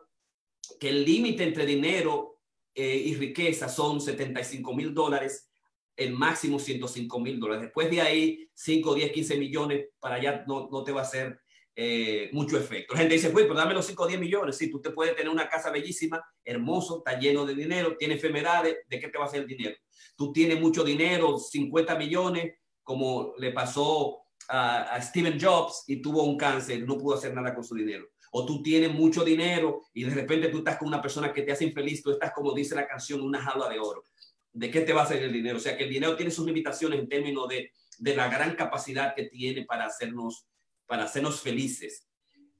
que 0.79 0.89
el 0.89 1.05
límite 1.05 1.43
entre 1.43 1.65
dinero 1.65 2.41
eh, 2.75 2.95
y 2.95 3.15
riqueza 3.15 3.69
son 3.69 4.01
75 4.01 4.73
mil 4.75 4.93
dólares, 4.93 5.49
el 5.95 6.11
máximo 6.13 6.59
105 6.59 7.19
mil 7.19 7.39
dólares. 7.39 7.63
Después 7.63 7.89
de 7.89 8.01
ahí, 8.01 8.49
5, 8.53 8.93
10, 8.93 9.11
15 9.11 9.37
millones 9.37 9.85
para 9.99 10.15
allá 10.15 10.43
no, 10.47 10.67
no 10.71 10.83
te 10.83 10.91
va 10.91 11.01
a 11.01 11.03
hacer 11.03 11.39
eh, 11.75 12.29
mucho 12.33 12.57
efecto. 12.57 12.93
La 12.93 13.01
gente 13.01 13.15
dice, 13.15 13.29
pues, 13.29 13.45
pero 13.45 13.55
dame 13.55 13.73
los 13.73 13.85
5 13.85 14.03
o 14.03 14.07
10 14.07 14.19
millones. 14.19 14.57
Sí, 14.57 14.69
tú 14.69 14.81
te 14.81 14.89
puedes 14.89 15.15
tener 15.15 15.31
una 15.31 15.47
casa 15.47 15.71
bellísima, 15.71 16.23
hermoso, 16.43 17.03
está 17.05 17.19
lleno 17.19 17.45
de 17.45 17.55
dinero, 17.55 17.95
tiene 17.97 18.15
enfermedades, 18.15 18.77
¿de 18.87 18.99
qué 18.99 19.09
te 19.09 19.17
va 19.17 19.25
a 19.25 19.27
hacer 19.27 19.41
el 19.41 19.47
dinero? 19.47 19.75
Tú 20.15 20.33
tienes 20.33 20.59
mucho 20.59 20.83
dinero, 20.83 21.37
50 21.37 21.95
millones, 21.97 22.55
como 22.83 23.33
le 23.37 23.51
pasó 23.51 24.26
a, 24.47 25.01
Steven 25.01 25.39
Jobs 25.39 25.83
y 25.87 26.01
tuvo 26.01 26.23
un 26.23 26.37
cáncer, 26.37 26.83
no 26.85 26.97
pudo 26.97 27.15
hacer 27.15 27.33
nada 27.33 27.53
con 27.53 27.63
su 27.63 27.75
dinero. 27.75 28.09
O 28.31 28.45
tú 28.45 28.61
tienes 28.61 28.93
mucho 28.93 29.23
dinero 29.23 29.83
y 29.93 30.03
de 30.03 30.13
repente 30.13 30.49
tú 30.49 30.59
estás 30.59 30.77
con 30.77 30.87
una 30.87 31.01
persona 31.01 31.31
que 31.31 31.41
te 31.41 31.51
hace 31.51 31.65
infeliz, 31.65 32.03
tú 32.03 32.11
estás, 32.11 32.31
como 32.33 32.53
dice 32.53 32.75
la 32.75 32.87
canción, 32.87 33.21
una 33.21 33.41
jaula 33.41 33.69
de 33.69 33.79
oro. 33.79 34.03
¿De 34.51 34.69
qué 34.71 34.81
te 34.81 34.93
va 34.93 35.01
a 35.01 35.03
hacer 35.05 35.23
el 35.23 35.33
dinero? 35.33 35.57
O 35.57 35.61
sea, 35.61 35.77
que 35.77 35.83
el 35.83 35.89
dinero 35.89 36.15
tiene 36.15 36.31
sus 36.31 36.45
limitaciones 36.45 36.99
en 36.99 37.07
términos 37.07 37.47
de, 37.47 37.71
de 37.99 38.15
la 38.15 38.27
gran 38.27 38.55
capacidad 38.55 39.15
que 39.15 39.23
tiene 39.23 39.65
para 39.65 39.85
hacernos 39.85 40.47
para 40.87 41.03
hacernos 41.03 41.41
felices. 41.41 42.07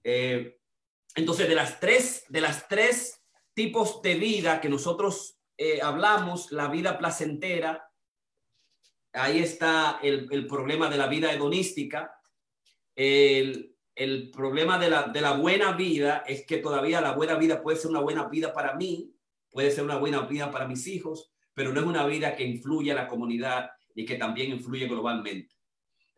Eh, 0.03 0.59
entonces, 1.15 1.47
de 1.47 1.55
las 1.55 1.79
tres, 1.79 2.25
de 2.29 2.41
las 2.41 2.67
tres 2.67 3.19
tipos 3.53 4.01
de 4.03 4.15
vida 4.15 4.61
que 4.61 4.69
nosotros 4.69 5.39
eh, 5.57 5.81
hablamos, 5.81 6.51
la 6.51 6.67
vida 6.67 6.99
placentera, 6.99 7.86
ahí 9.13 9.39
está 9.39 9.99
el, 10.01 10.47
problema 10.47 10.89
de 10.89 10.97
la 10.97 11.07
vida 11.07 11.31
hedonística. 11.31 12.13
El, 12.95 13.73
problema 14.31 14.77
de 14.77 14.89
la, 14.89 15.31
buena 15.33 15.71
vida 15.73 16.23
es 16.27 16.45
que 16.45 16.57
todavía 16.57 17.01
la 17.01 17.13
buena 17.13 17.35
vida 17.35 17.61
puede 17.61 17.77
ser 17.77 17.91
una 17.91 18.01
buena 18.01 18.27
vida 18.27 18.53
para 18.53 18.75
mí, 18.75 19.13
puede 19.49 19.71
ser 19.71 19.83
una 19.83 19.97
buena 19.97 20.21
vida 20.21 20.51
para 20.51 20.67
mis 20.67 20.87
hijos, 20.87 21.31
pero 21.53 21.73
no 21.73 21.79
es 21.79 21.85
una 21.85 22.05
vida 22.05 22.35
que 22.35 22.43
influye 22.43 22.91
a 22.91 22.95
la 22.95 23.07
comunidad 23.07 23.71
y 23.95 24.05
que 24.05 24.15
también 24.15 24.51
influye 24.51 24.87
globalmente. 24.87 25.55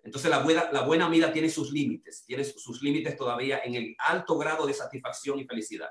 Entonces 0.04 0.30
la 0.30 0.40
buena, 0.40 0.70
la 0.72 0.82
buena 0.82 1.10
vida 1.10 1.32
tiene 1.32 1.50
sus 1.50 1.72
límites, 1.72 2.24
tiene 2.26 2.44
sus 2.44 2.82
límites 2.82 3.16
todavía 3.16 3.62
en 3.64 3.76
el 3.76 3.96
alto 4.00 4.38
grado 4.38 4.66
de 4.66 4.74
satisfacción 4.74 5.40
y 5.40 5.46
felicidad. 5.46 5.90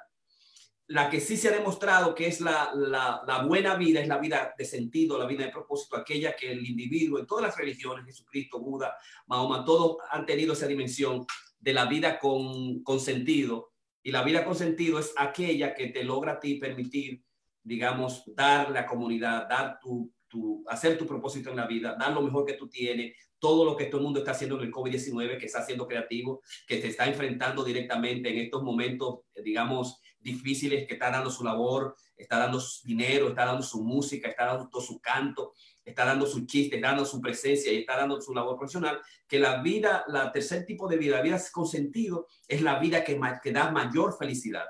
La 0.88 1.10
que 1.10 1.20
sí 1.20 1.36
se 1.36 1.48
ha 1.48 1.52
demostrado 1.52 2.14
que 2.14 2.26
es 2.26 2.40
la, 2.40 2.70
la, 2.74 3.42
buena 3.46 3.74
vida, 3.74 4.00
es 4.00 4.08
la 4.08 4.18
vida 4.18 4.54
de 4.56 4.64
sentido, 4.64 5.18
la 5.18 5.26
vida 5.26 5.44
de 5.44 5.52
propósito, 5.52 5.96
aquella 5.96 6.34
que 6.34 6.50
el 6.50 6.66
individuo 6.66 7.18
en 7.18 7.26
todas 7.26 7.44
las 7.44 7.56
religiones, 7.56 8.06
Jesucristo, 8.06 8.58
Buda, 8.58 8.96
Mahoma, 9.26 9.64
todos 9.66 9.98
han 10.10 10.24
tenido 10.24 10.54
esa 10.54 10.66
dimensión 10.66 11.26
de 11.58 11.74
la 11.74 11.84
vida 11.84 12.18
con, 12.18 12.82
con 12.82 13.00
sentido. 13.00 13.72
Y 14.02 14.12
la 14.12 14.22
vida 14.22 14.46
con 14.46 14.54
sentido 14.54 14.98
es 14.98 15.12
aquella 15.18 15.74
que 15.74 15.88
te 15.88 16.04
logra 16.04 16.32
a 16.32 16.40
ti 16.40 16.54
permitir, 16.54 17.22
digamos, 17.62 18.22
dar 18.34 18.70
la 18.70 18.86
comunidad, 18.86 19.46
dar 19.46 19.78
tu, 19.78 20.10
tu, 20.26 20.64
hacer 20.68 20.96
tu 20.96 21.06
propósito 21.06 21.50
en 21.50 21.56
la 21.56 21.66
vida, 21.66 21.96
dar 21.98 22.14
lo 22.14 22.22
mejor 22.22 22.46
que 22.46 22.54
tú 22.54 22.66
tienes, 22.66 23.14
todo 23.38 23.66
lo 23.66 23.76
que 23.76 23.86
todo 23.86 24.00
el 24.00 24.04
mundo 24.04 24.20
está 24.20 24.30
haciendo 24.30 24.56
en 24.56 24.68
el 24.68 24.72
COVID-19, 24.72 25.38
que 25.38 25.46
está 25.46 25.62
siendo 25.62 25.86
creativo, 25.86 26.40
que 26.66 26.80
se 26.80 26.88
está 26.88 27.06
enfrentando 27.06 27.62
directamente 27.62 28.30
en 28.30 28.38
estos 28.38 28.62
momentos, 28.62 29.20
digamos, 29.44 30.00
difíciles, 30.20 30.86
que 30.86 30.94
está 30.94 31.10
dando 31.10 31.30
su 31.30 31.44
labor, 31.44 31.96
está 32.16 32.38
dando 32.38 32.60
su 32.60 32.86
dinero, 32.86 33.28
está 33.28 33.46
dando 33.46 33.62
su 33.62 33.82
música, 33.82 34.28
está 34.28 34.46
dando 34.46 34.68
todo 34.68 34.82
su 34.82 35.00
canto, 35.00 35.54
está 35.84 36.04
dando 36.04 36.26
su 36.26 36.44
chiste, 36.46 36.76
está 36.76 36.88
dando 36.88 37.04
su 37.04 37.20
presencia 37.20 37.72
y 37.72 37.78
está 37.78 37.96
dando 37.96 38.20
su 38.20 38.34
labor 38.34 38.56
profesional, 38.56 39.00
que 39.26 39.38
la 39.38 39.62
vida, 39.62 40.04
la 40.08 40.32
tercer 40.32 40.66
tipo 40.66 40.88
de 40.88 40.96
vida, 40.96 41.16
la 41.16 41.22
vida 41.22 41.40
con 41.52 41.66
sentido, 41.66 42.26
es 42.46 42.62
la 42.62 42.78
vida 42.78 43.04
que, 43.04 43.18
que 43.42 43.52
da 43.52 43.70
mayor 43.70 44.16
felicidad. 44.18 44.66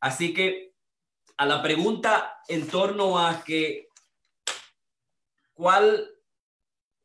Así 0.00 0.34
que 0.34 0.74
a 1.36 1.46
la 1.46 1.62
pregunta 1.62 2.40
en 2.48 2.66
torno 2.66 3.18
a 3.18 3.44
que, 3.44 3.88
¿cuál, 5.54 6.10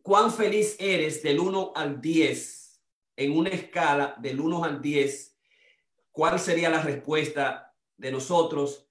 ¿cuán 0.02 0.32
feliz 0.32 0.76
eres 0.80 1.22
del 1.22 1.40
1 1.40 1.74
al 1.76 2.02
10 2.02 2.82
en 3.16 3.38
una 3.38 3.50
escala 3.50 4.16
del 4.20 4.40
1 4.40 4.64
al 4.64 4.82
10? 4.82 5.38
¿Cuál 6.12 6.40
sería 6.40 6.70
la 6.70 6.82
respuesta 6.82 7.73
de 8.04 8.12
nosotros 8.12 8.86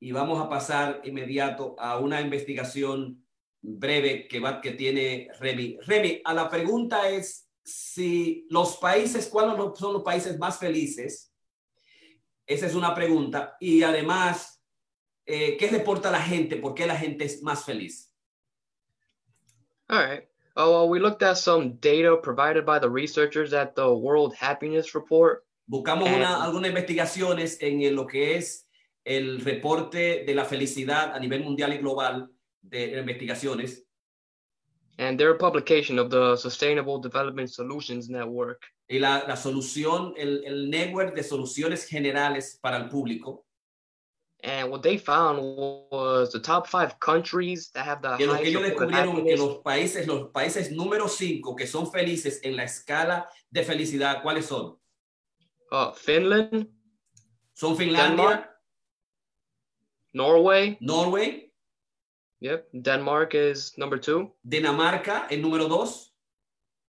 y 0.00 0.12
vamos 0.12 0.40
a 0.40 0.48
pasar 0.48 1.02
inmediato 1.04 1.76
a 1.78 1.98
una 1.98 2.22
investigación 2.22 3.22
breve 3.60 4.26
que, 4.28 4.40
va, 4.40 4.62
que 4.62 4.72
tiene 4.72 5.28
Remy. 5.38 5.78
Remy, 5.82 6.22
a 6.24 6.32
la 6.32 6.48
pregunta 6.48 7.08
es 7.10 7.50
si 7.62 8.46
los 8.48 8.78
países, 8.78 9.28
¿cuáles 9.28 9.56
son 9.78 9.92
los 9.92 10.02
países 10.02 10.38
más 10.38 10.58
felices? 10.58 11.32
Esa 12.46 12.66
es 12.66 12.74
una 12.74 12.94
pregunta. 12.94 13.56
Y 13.60 13.82
además, 13.82 14.62
eh, 15.26 15.56
¿qué 15.58 15.68
reporta 15.68 16.10
la 16.10 16.22
gente? 16.22 16.56
¿Por 16.56 16.74
qué 16.74 16.86
la 16.86 16.96
gente 16.96 17.26
es 17.26 17.42
más 17.42 17.64
feliz? 17.64 18.10
All 19.90 20.02
right. 20.02 20.24
Oh, 20.56 20.70
well, 20.70 20.88
we 20.88 20.98
looked 20.98 21.22
at 21.22 21.36
some 21.36 21.74
data 21.80 22.16
provided 22.16 22.64
by 22.64 22.78
the 22.78 22.88
researchers 22.88 23.52
at 23.52 23.74
the 23.74 23.92
World 23.92 24.34
Happiness 24.34 24.94
Report. 24.94 25.45
Buscamos 25.66 26.08
una, 26.08 26.44
algunas 26.44 26.68
investigaciones 26.68 27.58
en 27.60 27.94
lo 27.94 28.06
que 28.06 28.36
es 28.36 28.68
el 29.04 29.40
reporte 29.40 30.24
de 30.24 30.34
la 30.34 30.44
felicidad 30.44 31.14
a 31.14 31.18
nivel 31.18 31.42
mundial 31.42 31.72
y 31.72 31.78
global 31.78 32.30
de 32.62 32.98
investigaciones. 32.98 33.84
And 34.98 35.18
their 35.18 35.36
publication 35.36 35.98
of 35.98 36.08
the 36.10 36.36
Sustainable 36.36 36.98
Development 37.00 37.48
Solutions 37.48 38.08
Network. 38.08 38.62
Y 38.88 38.98
la, 38.98 39.24
la 39.26 39.36
solución, 39.36 40.14
el, 40.16 40.42
el 40.44 40.70
network 40.70 41.14
de 41.14 41.22
soluciones 41.22 41.84
generales 41.86 42.58
para 42.62 42.78
el 42.78 42.88
público. 42.88 43.44
And 44.42 44.70
what 44.70 44.82
they 44.82 44.96
found 44.96 45.40
was 45.90 46.30
the 46.30 46.40
top 46.40 46.66
five 46.66 46.98
countries 47.00 47.70
that 47.72 47.84
have 47.84 48.00
the 48.00 48.22
y 48.22 48.26
lo 48.26 48.36
que 48.36 48.48
ellos 48.48 48.62
descubrieron 48.62 49.24
que 49.24 49.36
los 49.36 49.58
países, 49.58 50.06
los 50.06 50.28
países 50.30 50.70
número 50.70 51.08
cinco 51.08 51.56
que 51.56 51.66
son 51.66 51.90
felices 51.90 52.40
en 52.42 52.54
la 52.56 52.64
escala 52.64 53.28
de 53.50 53.64
felicidad, 53.64 54.22
¿cuáles 54.22 54.46
son? 54.46 54.78
Uh, 55.72 55.92
Finland. 55.92 56.68
Son 57.54 57.76
Finlandia. 57.76 58.16
Denmark, 58.16 58.48
Norway. 60.12 60.76
Norway. 60.80 61.50
Yep. 62.40 62.68
Denmark 62.82 63.34
is 63.34 63.72
number 63.78 63.98
two. 63.98 64.30
Dinamarca, 64.46 65.26
el 65.30 65.40
número 65.40 65.68
dos. 65.68 66.12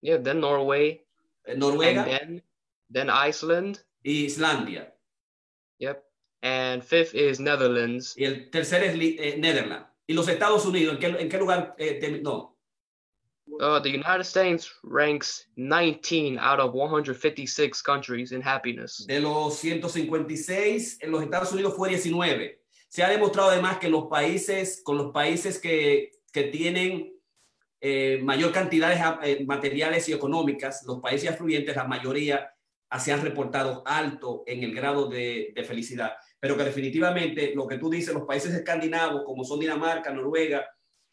Yeah, 0.01 0.17
then 0.17 0.39
Norway. 0.41 1.01
Eh, 1.47 1.55
Noruega. 1.55 2.01
And 2.01 2.11
then, 2.11 2.41
then 2.89 3.09
Iceland. 3.09 3.83
Islandia. 4.05 4.87
Yep. 5.79 6.03
And 6.43 6.83
fifth 6.83 7.15
is 7.15 7.39
Netherlands. 7.39 8.15
Y 8.17 8.25
el 8.25 8.49
tercer 8.51 8.83
es 8.83 8.95
eh, 8.95 9.37
Netherlands. 9.37 9.87
Y 10.05 10.13
los 10.13 10.27
Estados 10.27 10.65
Unidos, 10.65 10.95
¿en 10.95 10.99
qué, 10.99 11.21
en 11.21 11.29
qué 11.29 11.37
lugar? 11.37 11.75
Eh, 11.77 12.19
no. 12.21 12.56
Uh, 13.59 13.79
the 13.79 13.89
United 13.89 14.23
States 14.23 14.69
ranks 14.83 15.47
19 15.55 16.37
out 16.37 16.59
of 16.59 16.73
156 16.73 17.81
countries 17.81 18.31
in 18.31 18.41
happiness. 18.41 19.05
De 19.07 19.19
los 19.19 19.57
156, 19.59 20.99
en 21.01 21.11
los 21.11 21.23
Estados 21.23 21.51
Unidos 21.51 21.75
fue 21.75 21.89
19. 21.89 22.59
Se 22.89 23.03
ha 23.03 23.09
demostrado 23.09 23.49
además 23.49 23.79
que 23.79 23.89
los 23.89 24.05
países, 24.07 24.81
con 24.83 24.97
los 24.97 25.11
países 25.11 25.59
que, 25.59 26.11
que 26.31 26.43
tienen 26.43 27.13
eh, 27.81 28.19
mayor 28.23 28.51
cantidad 28.51 29.19
de 29.21 29.31
eh, 29.31 29.45
materiales 29.45 30.07
y 30.09 30.13
económicas, 30.13 30.83
los 30.85 30.99
países 30.99 31.29
afluentes, 31.29 31.75
la 31.75 31.85
mayoría 31.85 32.51
se 32.99 33.11
han 33.11 33.21
reportado 33.21 33.83
alto 33.85 34.43
en 34.45 34.63
el 34.63 34.73
grado 34.73 35.07
de, 35.07 35.51
de 35.55 35.63
felicidad. 35.63 36.13
Pero 36.39 36.55
que 36.55 36.63
definitivamente 36.63 37.53
lo 37.55 37.67
que 37.67 37.77
tú 37.77 37.89
dices, 37.89 38.13
los 38.13 38.25
países 38.25 38.53
escandinavos, 38.53 39.23
como 39.25 39.43
son 39.43 39.59
Dinamarca, 39.59 40.11
Noruega, 40.11 40.65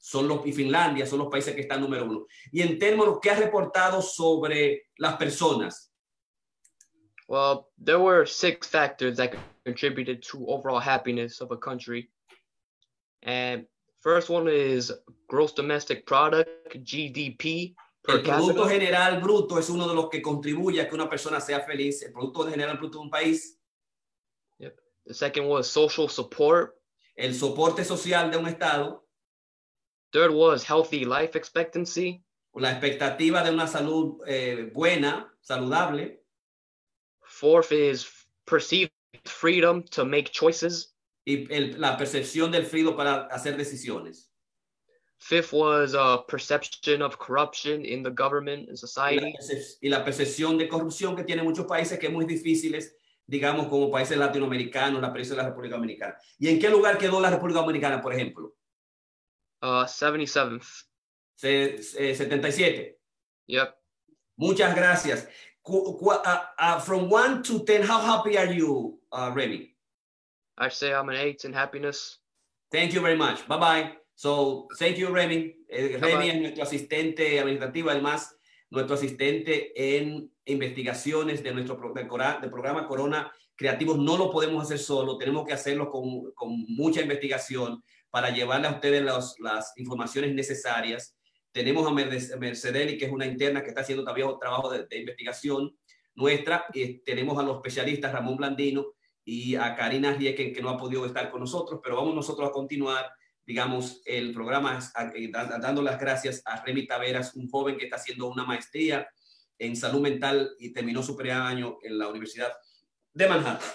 son 0.05 0.29
los, 0.29 0.47
y 0.47 0.53
Finlandia 0.53 1.07
son 1.07 1.21
los 1.21 1.29
países 1.29 1.55
que 1.55 1.63
están 1.63 1.81
número 1.81 2.05
uno. 2.05 2.27
Y 2.53 2.61
en 2.61 2.79
términos, 2.79 3.19
¿qué 3.23 3.31
ha 3.31 3.37
reportado 3.37 4.03
sobre 4.03 4.89
las 4.99 5.17
personas? 5.17 5.91
Well, 7.27 7.71
there 7.83 7.99
were 7.99 8.27
six 8.27 8.69
factors 8.69 9.17
that 9.17 9.35
contributed 9.65 10.23
to 10.31 10.47
overall 10.47 10.79
happiness 10.79 11.41
of 11.41 11.53
a 11.53 11.57
country. 11.57 12.11
And 13.23 13.65
first 14.03 14.29
one 14.29 14.47
is 14.47 14.93
gross 15.27 15.55
domestic 15.55 16.05
product, 16.05 16.77
GDP. 16.85 17.75
Per 18.03 18.17
El 18.17 18.23
Producto 18.23 18.69
General 18.69 19.23
Bruto 19.23 19.59
es 19.59 19.71
uno 19.71 19.89
de 19.89 19.95
los 19.95 20.11
que 20.11 20.21
contribuye 20.21 20.83
a 20.83 20.87
que 20.87 20.95
una 20.95 21.09
persona 21.09 21.41
sea 21.41 21.61
feliz. 21.61 22.03
El 22.03 22.13
Producto 22.13 22.47
General 22.47 22.77
Bruto 22.77 22.99
de 22.99 23.05
un 23.05 23.11
país. 23.11 23.59
Yep. 24.59 24.77
The 25.07 25.15
second 25.15 25.49
was 25.49 25.67
social 25.67 26.11
support. 26.11 26.75
El 27.17 27.35
soporte 27.35 27.87
social 27.87 28.31
de 28.31 28.37
un 28.37 28.49
estado. 28.49 29.04
Third 30.15 30.31
was 30.31 30.63
healthy 30.63 31.05
life 31.05 31.35
expectancy. 31.35 32.23
La 32.55 32.71
expectativa 32.71 33.43
de 33.43 33.51
una 33.51 33.67
salud 33.67 34.21
eh, 34.29 34.71
buena, 34.73 35.27
saludable. 35.43 36.21
Fourth 37.25 37.73
is 37.73 38.07
perceived 38.47 38.93
freedom 39.25 39.83
to 39.91 40.05
make 40.05 40.31
choices. 40.31 40.95
Y 41.27 41.49
el, 41.51 41.81
la 41.81 41.97
percepción 41.97 42.53
del 42.53 42.65
freedom 42.65 42.95
para 42.95 43.27
hacer 43.27 43.57
decisiones. 43.57 44.31
Fifth 45.19 45.53
was 45.53 45.95
a 45.95 46.23
perception 46.29 47.03
of 47.03 47.19
corruption 47.19 47.85
in 47.85 48.05
the 48.05 48.11
government 48.11 48.69
and 48.69 48.79
society. 48.79 49.35
Y 49.83 49.89
la, 49.89 50.05
percepción 50.05 50.57
de 50.57 50.69
corrupción 50.69 51.17
que 51.17 51.25
tiene 51.25 51.43
muchos 51.43 51.67
países 51.67 51.99
que 51.99 52.07
es 52.07 52.13
muy 52.13 52.25
difíciles, 52.25 52.95
digamos 53.27 53.67
como 53.67 53.91
países 53.91 54.17
latinoamericanos, 54.17 55.03
la 55.03 55.13
países 55.13 55.31
de 55.31 55.39
la 55.39 55.49
República 55.49 55.75
Dominicana. 55.75 56.17
¿Y 56.39 56.51
en 56.51 56.61
qué 56.61 56.71
lugar 56.71 56.99
quedó 56.99 57.21
la 57.21 57.31
República 57.31 57.59
Dominicana, 57.59 58.01
por 58.01 58.15
ejemplo? 58.15 58.55
Uh, 59.65 59.87
77th. 59.87 60.85
Se, 61.37 61.77
eh, 61.97 62.15
77. 62.15 62.99
Yep. 63.47 63.75
Muchas 64.37 64.75
gracias. 64.75 65.27
Qu 65.63 65.97
uh, 66.03 66.21
uh, 66.59 66.79
from 66.81 67.09
1 67.09 67.43
to 67.43 67.65
10, 67.65 67.83
how 67.83 67.99
happy 67.99 68.37
are 68.37 68.53
you, 68.53 69.01
uh, 69.11 69.33
Remy? 69.35 69.75
I 70.59 70.69
say 70.69 70.93
I'm 70.93 71.09
an 71.09 71.17
8 71.17 71.47
in 71.47 71.55
happiness. 71.55 72.19
Thank 72.71 72.93
you 72.93 73.01
very 73.01 73.17
much. 73.17 73.49
Bye-bye. 73.49 73.93
So, 74.15 74.69
thank 74.79 74.99
you, 74.99 75.09
Remy. 75.09 75.55
Eh, 75.71 75.97
Remy 75.99 76.15
bye. 76.15 76.29
es 76.29 76.41
nuestro 76.41 76.65
asistente 76.65 77.41
administrativo, 77.41 77.89
además, 77.89 78.37
nuestro 78.69 78.97
asistente 78.97 79.73
en 79.75 80.31
investigaciones 80.45 81.43
de 81.43 81.55
nuestro 81.55 81.79
pro 81.79 81.95
del, 81.95 82.07
Cora 82.07 82.39
del 82.39 82.51
programa 82.51 82.87
Corona 82.87 83.33
Creativos. 83.57 83.97
No 83.97 84.19
lo 84.19 84.31
podemos 84.31 84.63
hacer 84.63 84.79
solo, 84.79 85.17
tenemos 85.17 85.47
que 85.47 85.55
hacerlo 85.55 85.91
con, 85.91 86.33
con 86.33 86.51
mucha 86.69 87.01
investigación 87.01 87.83
para 88.15 88.31
llevarle 88.31 88.69
a 88.69 88.71
ustedes 88.71 89.03
las 89.03 89.73
informaciones 89.75 90.33
necesarias. 90.33 91.17
Tenemos 91.51 91.85
a 91.85 91.91
Mercedeli, 91.91 92.97
que 92.97 93.07
es 93.07 93.11
una 93.11 93.27
interna 93.27 93.61
que 93.61 93.71
está 93.71 93.81
haciendo 93.81 94.05
todavía 94.05 94.27
un 94.27 94.39
trabajo 94.39 94.71
de, 94.71 94.87
investigación 94.97 95.77
nuestra. 96.15 96.65
Y 96.73 96.99
tenemos 96.99 97.37
a 97.41 97.43
los 97.43 97.57
especialistas 97.57 98.13
Ramón 98.13 98.37
Blandino 98.37 98.87
y 99.25 99.57
a 99.57 99.75
Karina 99.75 100.13
Rieken, 100.13 100.53
que 100.53 100.63
no 100.63 100.69
ha 100.69 100.79
podido 100.79 101.05
estar 101.07 101.29
con 101.29 101.41
nosotros, 101.41 101.81
pero 101.83 101.97
vamos 101.97 102.15
nosotros 102.15 102.49
a 102.49 102.53
continuar, 102.53 103.11
digamos, 103.45 104.01
el 104.05 104.33
programa 104.33 104.79
dando 105.61 105.83
las 105.83 105.99
gracias 105.99 106.41
a 106.45 106.65
Remy 106.65 106.87
Taveras, 106.87 107.35
un 107.35 107.51
joven 107.51 107.77
que 107.77 107.87
está 107.87 107.97
haciendo 107.97 108.29
una 108.29 108.45
maestría 108.45 109.09
en 109.59 109.75
salud 109.75 110.01
mental 110.01 110.55
y 110.61 110.73
terminó 110.73 111.03
su 111.03 111.17
primer 111.17 111.39
año 111.39 111.79
en 111.83 111.99
la 111.99 112.07
Universidad 112.07 112.53
de 113.13 113.27
Manhattan. 113.27 113.69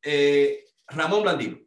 Eh, 0.00 0.64
Ramón 0.86 1.24
Blandino. 1.24 1.63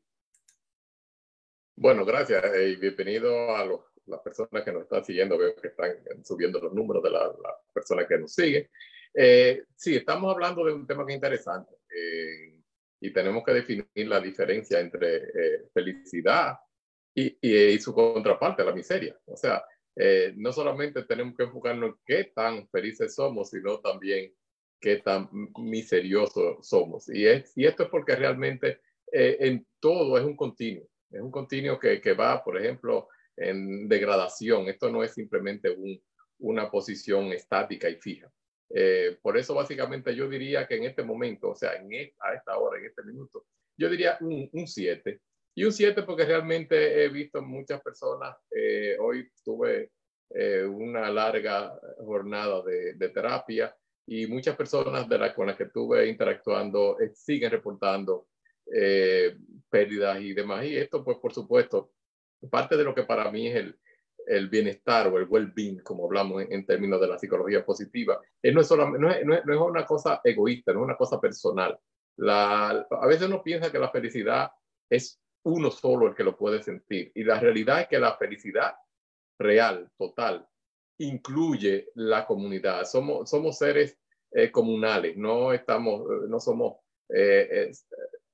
Bueno, 1.80 2.06
gracias 2.06 2.44
y 2.60 2.76
bienvenido 2.78 3.56
a 3.56 3.64
los, 3.64 3.82
las 4.08 4.20
personas 4.22 4.64
que 4.64 4.72
nos 4.72 4.82
están 4.82 5.06
siguiendo. 5.06 5.38
Veo 5.38 5.56
que 5.56 5.68
están 5.68 6.26
subiendo 6.26 6.60
los 6.60 6.74
números 6.74 7.04
de 7.04 7.12
las 7.12 7.28
la 7.40 7.56
personas 7.72 8.08
que 8.08 8.18
nos 8.18 8.34
siguen. 8.34 8.68
Eh, 9.14 9.62
sí, 9.76 9.96
estamos 9.96 10.34
hablando 10.34 10.66
de 10.66 10.74
un 10.74 10.88
tema 10.88 11.06
que 11.06 11.12
es 11.14 11.18
interesante. 11.18 11.76
Eh, 11.96 12.60
y 13.00 13.14
tenemos 13.14 13.44
que 13.44 13.54
definir 13.54 13.88
la 14.08 14.20
diferencia 14.20 14.80
entre 14.80 15.18
eh, 15.18 15.70
felicidad 15.72 16.58
y, 17.14 17.38
y, 17.42 17.80
su 17.80 17.94
contraparte, 17.94 18.66
la 18.66 18.74
miseria. 18.74 19.16
O 19.26 19.38
sea, 19.38 19.64
eh, 19.96 20.34
no 20.36 20.52
solamente 20.52 21.04
tenemos 21.04 21.38
que 21.38 21.44
enfocarnos 21.44 21.92
en 21.92 21.96
qué 22.04 22.32
tan 22.34 22.68
felices 22.70 23.14
somos, 23.14 23.52
sino 23.52 23.80
también 23.82 24.34
qué 24.82 24.96
tan 24.96 25.30
miseriosos 25.60 26.68
somos. 26.68 27.08
Y, 27.08 27.28
es, 27.28 27.56
y 27.56 27.68
esto 27.68 27.84
es 27.84 27.90
porque 27.90 28.16
realmente 28.16 28.82
eh, 29.12 29.38
en 29.42 29.68
todo 29.80 30.18
es 30.18 30.24
un 30.24 30.36
continuo. 30.36 30.88
Es 31.10 31.22
un 31.22 31.32
continuo 31.32 31.80
que, 31.80 32.02
que, 32.02 32.14
va, 32.14 32.44
por 32.44 32.58
ejemplo, 32.58 33.08
en 33.36 33.88
degradación. 33.88 34.68
Esto 34.68 34.92
no 34.92 35.04
es 35.04 35.14
simplemente 35.14 35.70
un, 35.70 36.02
una 36.40 36.70
posición 36.70 37.32
estática 37.32 37.90
y 37.90 37.96
fija. 37.96 38.32
Eh, 38.70 39.18
por 39.22 39.38
eso 39.38 39.56
básicamente 39.56 40.14
yo 40.16 40.28
diría 40.28 40.68
que 40.68 40.76
en 40.76 40.84
este 40.84 41.04
momento, 41.04 41.52
o 41.52 41.56
sea, 41.56 41.76
en 41.76 41.90
a 42.20 42.34
esta 42.34 42.58
hora, 42.58 42.80
en 42.80 42.86
este 42.86 43.04
minuto, 43.04 43.46
yo 43.78 43.90
diría 43.90 44.18
un 44.22 44.68
7. 44.68 45.22
Y 45.56 45.64
un 45.64 45.72
7 45.72 46.04
porque 46.04 46.26
realmente 46.26 47.04
he 47.04 47.10
visto 47.10 47.42
muchas 47.42 47.82
personas, 47.82 48.36
eh, 48.52 48.96
hoy 49.00 49.30
tuve 49.44 49.92
eh, 50.30 50.64
una 50.64 51.10
larga 51.10 51.80
jornada 51.98 52.62
de, 52.64 52.96
de, 52.96 53.10
terapia 53.10 53.76
y 54.06 54.28
muchas 54.28 54.56
personas 54.56 55.08
de 55.08 55.18
las 55.18 55.34
con 55.34 55.48
las 55.48 55.56
que 55.56 55.64
estuve 55.64 56.08
interactuando 56.08 56.98
siguen 57.14 57.52
reportando 57.52 58.28
pérdidas 59.70 60.22
y 60.22 60.34
demás. 60.34 60.66
Y 60.66 60.78
esto, 60.78 61.04
pues, 61.04 61.18
por 61.18 61.34
supuesto, 61.34 61.92
parte 62.50 62.78
de 62.78 62.84
lo 62.84 62.94
que 62.94 63.04
para 63.04 63.32
mí 63.32 63.48
es 63.48 63.56
el, 63.56 63.80
el 64.28 64.50
bienestar 64.50 65.08
o 65.08 65.18
el 65.18 65.28
well-being, 65.28 65.82
como 65.82 66.06
hablamos 66.06 66.44
en, 66.50 66.66
términos 66.66 67.00
de 67.00 67.08
la 67.08 67.18
psicología 67.18 67.66
positiva, 67.66 68.22
eh, 68.42 68.52
no, 68.52 68.62
es 68.62 68.68
solamente, 68.68 69.00
no, 69.00 69.10
es, 69.10 69.26
no, 69.26 69.54
es, 69.54 69.60
una 69.60 69.86
cosa 69.86 70.22
egoísta, 70.24 70.74
no 70.74 70.80
es 70.80 70.86
una 70.86 70.98
cosa 70.98 71.20
personal. 71.20 71.80
La, 72.18 72.88
a 72.90 73.08
veces 73.08 73.28
uno 73.28 73.42
piensa 73.42 73.72
que 73.72 73.80
la 73.80 73.90
felicidad 73.90 74.52
es 74.90 75.20
uno 75.44 75.72
solo 75.72 76.08
el 76.08 76.16
que 76.16 76.24
lo 76.24 76.36
puede 76.38 76.62
sentir 76.62 77.12
y 77.16 77.24
la 77.24 77.40
realidad 77.40 77.82
es 77.82 77.88
que 77.88 78.00
la 78.00 78.18
felicidad 78.18 78.76
real, 79.40 79.90
total, 79.98 80.46
incluye 80.98 81.90
la 81.96 82.26
comunidad. 82.26 82.84
Somos, 82.86 83.30
somos 83.30 83.58
seres 83.58 83.98
eh, 84.32 84.52
comunales, 84.52 85.16
no 85.16 85.54
estamos, 85.54 86.04
no 86.28 86.40
somos, 86.40 86.78
eh, 87.10 87.72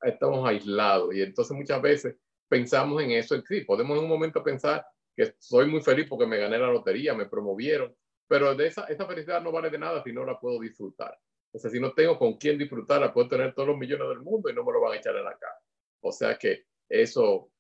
estamos 0.04 0.48
aislados 0.48 1.14
y 1.14 1.22
entonces 1.22 1.56
muchas 1.56 1.82
veces 1.82 2.16
pensamos 2.48 3.02
en 3.02 3.12
eso 3.12 3.42
sí. 3.48 3.62
Podemos 3.62 3.98
en 3.98 4.04
un 4.04 4.10
momento 4.10 4.44
pensar 4.44 4.86
que 5.16 5.36
soy 5.40 5.68
muy 5.68 5.82
feliz 5.82 6.08
porque 6.10 6.26
me 6.26 6.38
gané 6.38 6.58
la 6.58 6.72
lotería, 6.72 7.14
me 7.14 7.26
promovieron, 7.26 7.96
pero 8.28 8.56
de 8.56 8.68
esa, 8.68 8.86
esa 8.86 9.06
felicidad 9.06 9.42
no 9.42 9.52
vale 9.52 9.70
de 9.70 9.78
nada 9.78 10.04
si 10.04 10.12
no 10.12 10.26
la 10.26 10.40
puedo 10.40 10.60
disfrutar. 10.60 11.18
O 11.52 11.60
sea, 11.60 11.70
si 11.70 11.80
no 11.80 11.94
tengo 11.94 12.18
con 12.18 12.34
quién 12.38 12.58
disfrutarla, 12.58 13.14
puedo 13.14 13.30
tener 13.30 13.54
todos 13.54 13.70
los 13.70 13.78
millones 13.78 14.08
del 14.10 14.22
mundo 14.22 14.50
y 14.50 14.54
no 14.54 14.64
me 14.64 14.74
lo 14.74 14.82
van 14.82 14.94
a 14.94 14.98
echar 14.98 15.16
en 15.16 15.24
la 15.24 15.38
cara. 15.38 15.60
O 16.02 16.12
sea 16.12 16.38
que 16.38 16.66
eso 16.90 17.52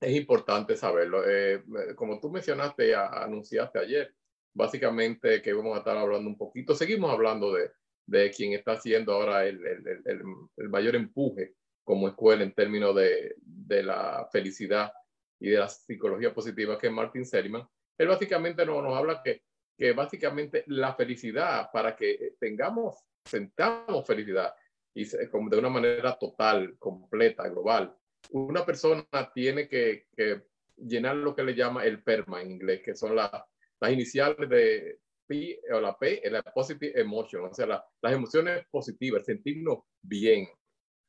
es 0.00 0.14
importante 0.14 0.76
saberlo. 0.76 1.22
Eh, 1.28 1.62
como 1.96 2.20
tú 2.20 2.30
mencionaste, 2.30 2.94
anunciaste 2.94 3.78
ayer, 3.78 4.14
básicamente 4.54 5.40
que 5.42 5.52
vamos 5.52 5.74
a 5.74 5.78
estar 5.78 5.96
hablando 5.96 6.28
un 6.28 6.36
poquito, 6.36 6.74
seguimos 6.74 7.10
hablando 7.10 7.52
de, 7.52 7.70
de 8.06 8.30
quien 8.30 8.52
está 8.52 8.72
haciendo 8.72 9.12
ahora 9.12 9.46
el, 9.46 9.64
el, 9.64 9.86
el, 9.86 10.24
el, 10.56 10.68
mayor 10.68 10.96
empuje 10.96 11.54
como 11.90 12.06
escuela 12.06 12.44
en 12.44 12.52
términos 12.52 12.94
de, 12.94 13.34
de 13.42 13.82
la 13.82 14.28
felicidad 14.30 14.92
y 15.40 15.48
de 15.48 15.58
la 15.58 15.68
psicología 15.68 16.32
positiva, 16.32 16.78
que 16.78 16.86
es 16.86 16.92
Martin 16.92 17.26
Seligman, 17.26 17.66
él 17.98 18.06
básicamente 18.06 18.64
nos, 18.64 18.80
nos 18.80 18.96
habla 18.96 19.20
que, 19.24 19.42
que 19.76 19.90
básicamente 19.92 20.62
la 20.68 20.94
felicidad, 20.94 21.68
para 21.72 21.96
que 21.96 22.36
tengamos, 22.38 22.94
sentamos 23.24 24.06
felicidad 24.06 24.54
y 24.94 25.04
como 25.30 25.50
de 25.50 25.58
una 25.58 25.68
manera 25.68 26.16
total, 26.16 26.76
completa, 26.78 27.48
global, 27.48 27.92
una 28.30 28.64
persona 28.64 29.04
tiene 29.34 29.66
que, 29.66 30.06
que 30.16 30.42
llenar 30.76 31.16
lo 31.16 31.34
que 31.34 31.42
le 31.42 31.56
llama 31.56 31.84
el 31.84 32.04
PERMA 32.04 32.40
en 32.40 32.52
inglés, 32.52 32.82
que 32.84 32.94
son 32.94 33.16
las, 33.16 33.32
las 33.80 33.92
iniciales 33.92 34.48
de 34.48 35.00
P 35.26 35.60
o 35.72 35.80
la 35.80 35.98
P, 35.98 36.22
la 36.30 36.44
positive 36.44 37.00
emotion, 37.00 37.46
o 37.46 37.52
sea, 37.52 37.66
las 37.66 38.12
emociones 38.12 38.64
positivas, 38.70 39.24
sentirnos 39.24 39.80
bien. 40.00 40.46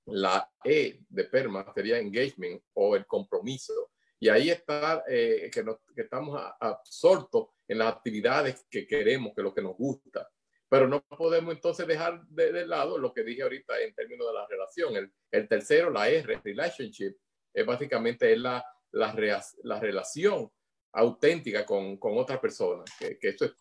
La 0.05 0.49
E 0.63 1.01
de 1.07 1.23
PERMA 1.25 1.71
sería 1.73 1.99
engagement 1.99 2.61
o 2.73 2.95
el 2.95 3.05
compromiso. 3.05 3.91
Y 4.19 4.29
ahí 4.29 4.49
está 4.49 5.03
eh, 5.07 5.49
que, 5.51 5.63
que, 5.95 6.01
estamos 6.01 6.39
absortos 6.59 7.47
en 7.67 7.79
las 7.79 7.93
actividades 7.93 8.65
que 8.69 8.85
queremos, 8.85 9.33
que 9.33 9.41
es 9.41 9.45
lo 9.45 9.53
que 9.53 9.61
nos 9.61 9.75
gusta. 9.75 10.29
Pero 10.69 10.87
no 10.87 11.01
podemos 11.01 11.53
entonces 11.53 11.87
dejar 11.87 12.23
de, 12.27 12.65
lado 12.65 12.97
lo 12.97 13.13
que 13.13 13.23
dije 13.23 13.41
ahorita 13.41 13.79
en 13.81 13.93
términos 13.93 14.27
de 14.27 14.33
la 14.33 14.47
relación. 14.47 14.95
El, 14.95 15.11
el 15.31 15.47
tercero, 15.47 15.89
la 15.89 16.07
R, 16.07 16.39
relationship, 16.43 17.15
es 17.53 17.65
básicamente 17.65 18.31
es 18.31 18.39
la, 18.39 18.63
la, 18.91 19.43
la 19.63 19.79
relación 19.79 20.51
auténtica 20.93 21.65
con, 21.65 21.97
con 21.97 22.17
otras 22.17 22.39
personas, 22.39 22.89
que, 22.97 23.17
que 23.17 23.29
eso 23.29 23.45
es 23.45 23.53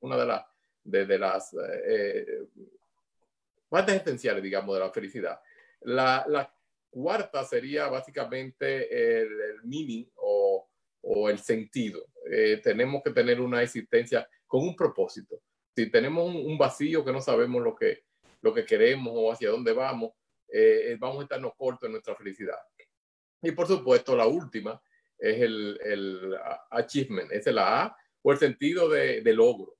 una 0.00 0.16
de, 0.16 0.26
las 0.26 0.44
de, 0.82 1.06
de, 1.06 1.18
las 1.18 1.54
eh, 1.86 2.46
partes 3.68 3.96
esenciales, 3.96 4.42
digamos, 4.42 4.74
de 4.74 4.80
la 4.80 4.90
felicidad. 4.90 5.40
La, 5.84 6.50
cuarta 6.90 7.44
sería 7.44 7.88
básicamente 7.88 8.86
el, 8.88 9.28
el 9.40 9.64
meaning 9.64 10.08
o, 10.16 10.68
el 11.28 11.38
sentido. 11.38 12.06
Eh, 12.30 12.60
tenemos 12.62 13.02
que 13.02 13.10
tener 13.10 13.40
una 13.40 13.62
existencia 13.62 14.28
con 14.46 14.62
un 14.62 14.76
propósito. 14.76 15.42
Si 15.74 15.90
tenemos 15.90 16.34
un, 16.34 16.56
vacío 16.56 17.04
que 17.04 17.12
no 17.12 17.20
sabemos 17.20 17.62
lo 17.62 17.74
que, 17.74 18.04
lo 18.40 18.54
que 18.54 18.64
queremos 18.64 19.12
o 19.14 19.32
hacia 19.32 19.50
dónde 19.50 19.72
vamos, 19.72 20.12
eh, 20.48 20.92
eh, 20.92 20.96
vamos 20.98 21.20
a 21.20 21.22
estarnos 21.24 21.52
cortos 21.56 21.86
en 21.86 21.92
nuestra 21.92 22.14
felicidad. 22.14 22.58
Y 23.42 23.50
por 23.50 23.66
supuesto, 23.66 24.16
la 24.16 24.26
última 24.26 24.80
es 25.18 25.42
el, 25.42 25.78
el 25.82 26.36
achievement, 26.70 27.30
es 27.32 27.46
la 27.46 27.84
A 27.84 27.96
o 28.22 28.32
el 28.32 28.38
sentido 28.38 28.88
de, 28.88 29.20
de 29.20 29.32
logro, 29.34 29.76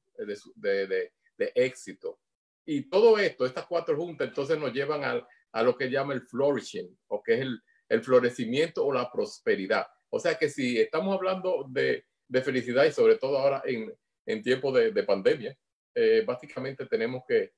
de, 0.56 1.10
de, 1.36 1.52
éxito. 1.54 2.20
Y 2.66 2.88
todo 2.88 3.18
esto, 3.18 3.44
estas 3.46 3.66
cuatro 3.66 3.96
juntas, 3.96 4.28
entonces 4.28 4.58
nos 4.58 4.72
llevan 4.72 5.04
al, 5.04 5.26
a 5.52 5.62
lo 5.62 5.76
que 5.76 5.90
llama 5.90 6.14
el 6.14 6.22
flourishing, 6.22 6.98
o 7.08 7.22
que 7.22 7.34
es 7.34 7.40
el, 7.40 7.60
el 7.88 8.02
florecimiento 8.02 8.84
o 8.84 8.92
la 8.92 9.10
prosperidad. 9.10 9.86
O 10.10 10.18
sea 10.18 10.36
que 10.36 10.48
si 10.48 10.78
estamos 10.78 11.14
hablando 11.14 11.66
de, 11.68 12.06
de 12.28 12.42
felicidad 12.42 12.84
y 12.84 12.92
sobre 12.92 13.16
todo 13.16 13.38
ahora 13.38 13.62
en, 13.64 13.92
en 14.26 14.42
tiempos 14.42 14.74
de, 14.74 14.92
de, 14.92 15.02
pandemia, 15.02 15.56
eh, 15.94 16.24
básicamente 16.26 16.86
tenemos 16.86 17.22
que, 17.28 17.52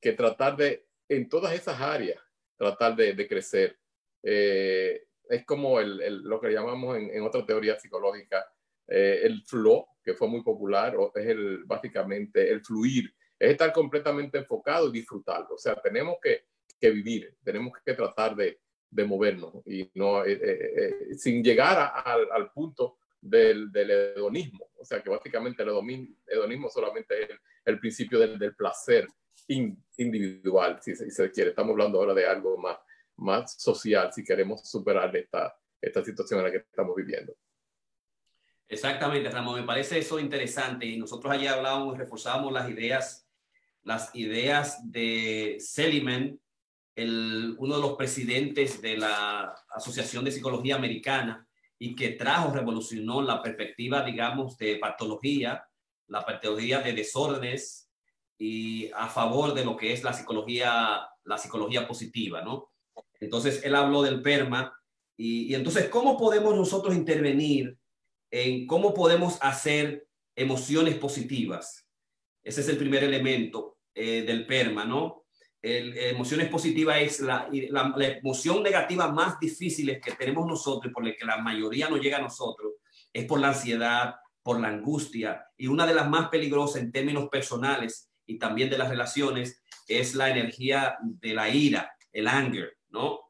que, 0.00 0.12
tratar 0.12 0.56
de, 0.56 0.86
en 1.08 1.28
todas 1.28 1.54
esas 1.54 1.80
áreas, 1.80 2.20
tratar 2.56 2.94
de, 2.96 3.14
de 3.14 3.28
crecer. 3.28 3.78
Eh, 4.22 5.04
es 5.28 5.44
como 5.44 5.80
el, 5.80 6.00
el, 6.00 6.22
lo 6.22 6.40
que 6.40 6.50
llamamos 6.50 6.96
en, 6.96 7.10
en 7.10 7.22
otra 7.22 7.44
teoría 7.44 7.78
psicológica 7.78 8.44
eh, 8.88 9.20
el 9.22 9.42
flow, 9.42 9.86
que 10.04 10.14
fue 10.14 10.28
muy 10.28 10.42
popular, 10.42 10.96
o 10.96 11.12
es 11.14 11.26
el, 11.26 11.64
básicamente 11.64 12.50
el 12.50 12.62
fluir, 12.62 13.14
es 13.42 13.50
estar 13.50 13.72
completamente 13.72 14.38
enfocado 14.38 14.88
y 14.88 14.92
disfrutarlo. 14.92 15.56
O 15.56 15.58
sea, 15.58 15.74
tenemos 15.74 16.16
que, 16.22 16.44
que 16.80 16.90
vivir, 16.90 17.36
tenemos 17.42 17.72
que 17.84 17.92
tratar 17.94 18.36
de, 18.36 18.60
de 18.88 19.04
movernos 19.04 19.54
y 19.66 19.90
no 19.94 20.24
eh, 20.24 20.32
eh, 20.32 20.74
eh 21.10 21.14
sin 21.16 21.42
llegar 21.42 21.76
a, 21.76 21.88
al, 22.12 22.52
punto 22.52 22.98
del, 23.20 23.72
del, 23.72 23.90
hedonismo. 23.90 24.70
O 24.78 24.84
sea 24.84 25.02
que 25.02 25.10
básicamente 25.10 25.64
el 25.64 25.70
hedonismo, 25.70 26.70
solamente 26.70 27.20
es 27.20 27.30
el, 27.30 27.40
el 27.64 27.80
principio 27.80 28.20
del, 28.20 28.38
del 28.38 28.54
placer 28.54 29.08
in, 29.48 29.76
individual, 29.96 30.78
si 30.80 30.94
se, 30.94 31.06
si 31.06 31.10
se, 31.10 31.30
quiere. 31.32 31.50
Estamos 31.50 31.72
hablando 31.72 31.98
ahora 31.98 32.14
de 32.14 32.24
algo 32.24 32.56
más, 32.58 32.78
más 33.16 33.60
social, 33.60 34.12
si 34.12 34.22
queremos 34.22 34.70
superar 34.70 35.16
esta, 35.16 35.52
esta 35.80 36.04
situación 36.04 36.38
en 36.38 36.46
la 36.46 36.52
que 36.52 36.58
estamos 36.58 36.94
viviendo. 36.94 37.34
Exactamente, 38.68 39.28
Ramón, 39.30 39.60
me 39.60 39.66
parece 39.66 39.98
eso 39.98 40.18
interesante 40.18 40.86
y 40.86 40.96
nosotros 40.96 41.32
allí 41.32 41.46
hablábamos, 41.46 41.98
reforzábamos 41.98 42.52
las 42.52 42.70
ideas, 42.70 43.21
las 43.84 44.14
ideas 44.14 44.78
de 44.90 45.56
Seligman 45.58 46.38
el, 46.94 47.54
uno 47.58 47.76
de 47.76 47.80
los 47.80 47.96
presidentes 47.96 48.82
de 48.82 48.98
la 48.98 49.54
Asociación 49.74 50.24
de 50.24 50.32
Psicología 50.32 50.76
Americana 50.76 51.46
y 51.78 51.94
que 51.94 52.10
trajo, 52.10 52.52
revolucionó 52.52 53.22
la 53.22 53.42
perspectiva, 53.42 54.04
digamos, 54.04 54.56
de 54.58 54.76
patología, 54.76 55.64
la 56.08 56.24
patología 56.24 56.80
de 56.80 56.92
desórdenes 56.92 57.90
y 58.38 58.90
a 58.94 59.08
favor 59.08 59.54
de 59.54 59.64
lo 59.64 59.76
que 59.76 59.92
es 59.92 60.04
la 60.04 60.12
psicología, 60.12 61.08
la 61.24 61.38
psicología 61.38 61.86
positiva, 61.88 62.42
¿no? 62.42 62.70
Entonces, 63.20 63.64
él 63.64 63.74
habló 63.74 64.02
del 64.02 64.20
PERMA 64.20 64.72
y, 65.16 65.44
y 65.50 65.54
entonces, 65.54 65.88
¿cómo 65.88 66.18
podemos 66.18 66.54
nosotros 66.54 66.94
intervenir 66.94 67.76
en 68.30 68.66
cómo 68.66 68.92
podemos 68.94 69.38
hacer 69.40 70.06
emociones 70.36 70.96
positivas? 70.96 71.86
Ese 72.44 72.60
es 72.60 72.68
el 72.68 72.78
primer 72.78 73.04
elemento 73.04 73.71
eh, 73.94 74.22
del 74.22 74.46
PERMA, 74.46 74.84
¿no? 74.84 75.22
el, 75.62 75.96
emociones 75.96 76.48
positivas 76.48 76.98
es 77.00 77.20
la, 77.20 77.48
la, 77.50 77.92
la, 77.96 78.06
emoción 78.06 78.62
negativa 78.62 79.10
más 79.12 79.38
difícil 79.38 80.00
que 80.00 80.12
tenemos 80.12 80.46
nosotros, 80.46 80.92
por 80.92 81.04
la 81.04 81.14
que 81.14 81.24
la 81.24 81.38
mayoría 81.38 81.88
no 81.88 81.96
llega 81.96 82.18
a 82.18 82.22
nosotros, 82.22 82.72
es 83.12 83.24
por 83.26 83.40
la 83.40 83.48
ansiedad, 83.48 84.16
por 84.42 84.60
la 84.60 84.68
angustia. 84.68 85.46
Y 85.56 85.68
una 85.68 85.86
de 85.86 85.94
las 85.94 86.08
más 86.08 86.28
peligrosas 86.28 86.82
en 86.82 86.90
términos 86.90 87.28
personales 87.28 88.10
y 88.26 88.38
también 88.38 88.70
de 88.70 88.78
las 88.78 88.88
relaciones 88.88 89.62
es 89.86 90.14
la 90.14 90.30
energía 90.30 90.96
de 91.00 91.34
la 91.34 91.48
ira, 91.48 91.92
el 92.12 92.26
anger, 92.26 92.76
¿no? 92.90 93.20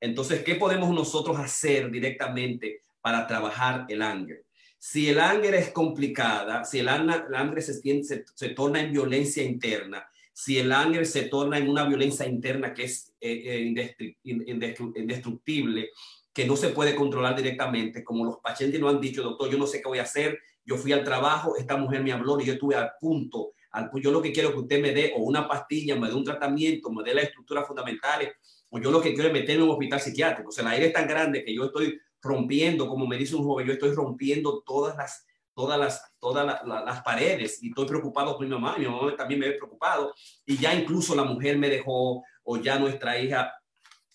Entonces, 0.00 0.42
¿qué 0.44 0.54
podemos 0.54 0.90
nosotros 0.94 1.38
hacer 1.38 1.90
directamente 1.90 2.82
para 3.00 3.26
trabajar 3.26 3.86
el 3.88 4.02
anger? 4.02 4.44
Si 4.82 5.10
el 5.10 5.20
anger 5.20 5.54
es 5.54 5.72
complicada, 5.72 6.64
si 6.64 6.78
el 6.78 6.88
anger 6.88 7.62
se, 7.62 7.74
se, 8.02 8.24
se 8.34 8.48
torna 8.48 8.80
en 8.80 8.92
violencia 8.92 9.42
interna, 9.42 10.08
si 10.32 10.58
el 10.58 10.72
anger 10.72 11.04
se 11.04 11.24
torna 11.24 11.58
en 11.58 11.68
una 11.68 11.84
violencia 11.84 12.26
interna 12.26 12.72
que 12.72 12.84
es 12.84 13.12
eh, 13.20 13.42
eh 13.44 14.06
indestructible, 14.24 15.90
que 16.32 16.46
no 16.46 16.56
se 16.56 16.70
puede 16.70 16.94
controlar 16.94 17.36
directamente, 17.36 18.02
como 18.02 18.24
los 18.24 18.38
pacientes 18.38 18.80
lo 18.80 18.88
han 18.88 19.02
dicho, 19.02 19.22
doctor, 19.22 19.50
yo 19.50 19.58
no 19.58 19.66
sé 19.66 19.82
qué 19.82 19.88
voy 19.88 19.98
a 19.98 20.04
hacer, 20.04 20.38
yo 20.64 20.78
fui 20.78 20.92
al 20.92 21.04
trabajo, 21.04 21.58
esta 21.58 21.76
mujer 21.76 22.02
me 22.02 22.12
habló 22.12 22.40
y 22.40 22.46
yo 22.46 22.54
estuve 22.54 22.74
al 22.74 22.92
punto, 22.98 23.52
al, 23.72 23.90
yo 24.00 24.10
lo 24.10 24.22
que 24.22 24.32
quiero 24.32 24.50
que 24.50 24.60
usted 24.60 24.80
me 24.80 24.92
dé 24.92 25.12
o 25.14 25.20
una 25.20 25.46
pastilla, 25.46 25.94
me 25.94 26.08
dé 26.08 26.14
un 26.14 26.24
tratamiento, 26.24 26.90
me 26.90 27.04
dé 27.04 27.12
las 27.12 27.24
estructuras 27.24 27.66
fundamentales, 27.66 28.30
o 28.70 28.78
yo 28.78 28.90
lo 28.90 29.02
que 29.02 29.12
quiero 29.12 29.28
es 29.28 29.34
meterme 29.34 29.64
en 29.64 29.68
un 29.68 29.70
hospital 29.70 30.00
psiquiátrico. 30.00 30.48
O 30.48 30.52
sea, 30.52 30.64
el 30.64 30.70
aire 30.70 30.86
es 30.86 30.92
tan 30.94 31.06
grande 31.06 31.44
que 31.44 31.54
yo 31.54 31.66
estoy 31.66 32.00
rompiendo, 32.22 32.88
como 32.88 33.06
me 33.06 33.16
dice 33.16 33.36
un 33.36 33.44
joven, 33.44 33.66
yo 33.66 33.72
estoy 33.72 33.92
rompiendo 33.92 34.62
todas 34.62 34.96
las 34.96 35.26
todas 35.54 35.78
las, 35.78 36.14
todas 36.18 36.64
las, 36.64 37.02
paredes 37.02 37.62
y 37.62 37.68
estoy 37.68 37.86
preocupado 37.86 38.36
por 38.36 38.46
mi 38.46 38.52
mamá, 38.52 38.76
mi 38.78 38.86
mamá 38.86 39.14
también 39.14 39.40
me 39.40 39.48
ve 39.48 39.56
preocupado 39.56 40.14
y 40.46 40.56
ya 40.56 40.74
incluso 40.74 41.14
la 41.14 41.24
mujer 41.24 41.58
me 41.58 41.68
dejó 41.68 42.22
o 42.44 42.56
ya 42.56 42.78
nuestra 42.78 43.18
hija 43.18 43.52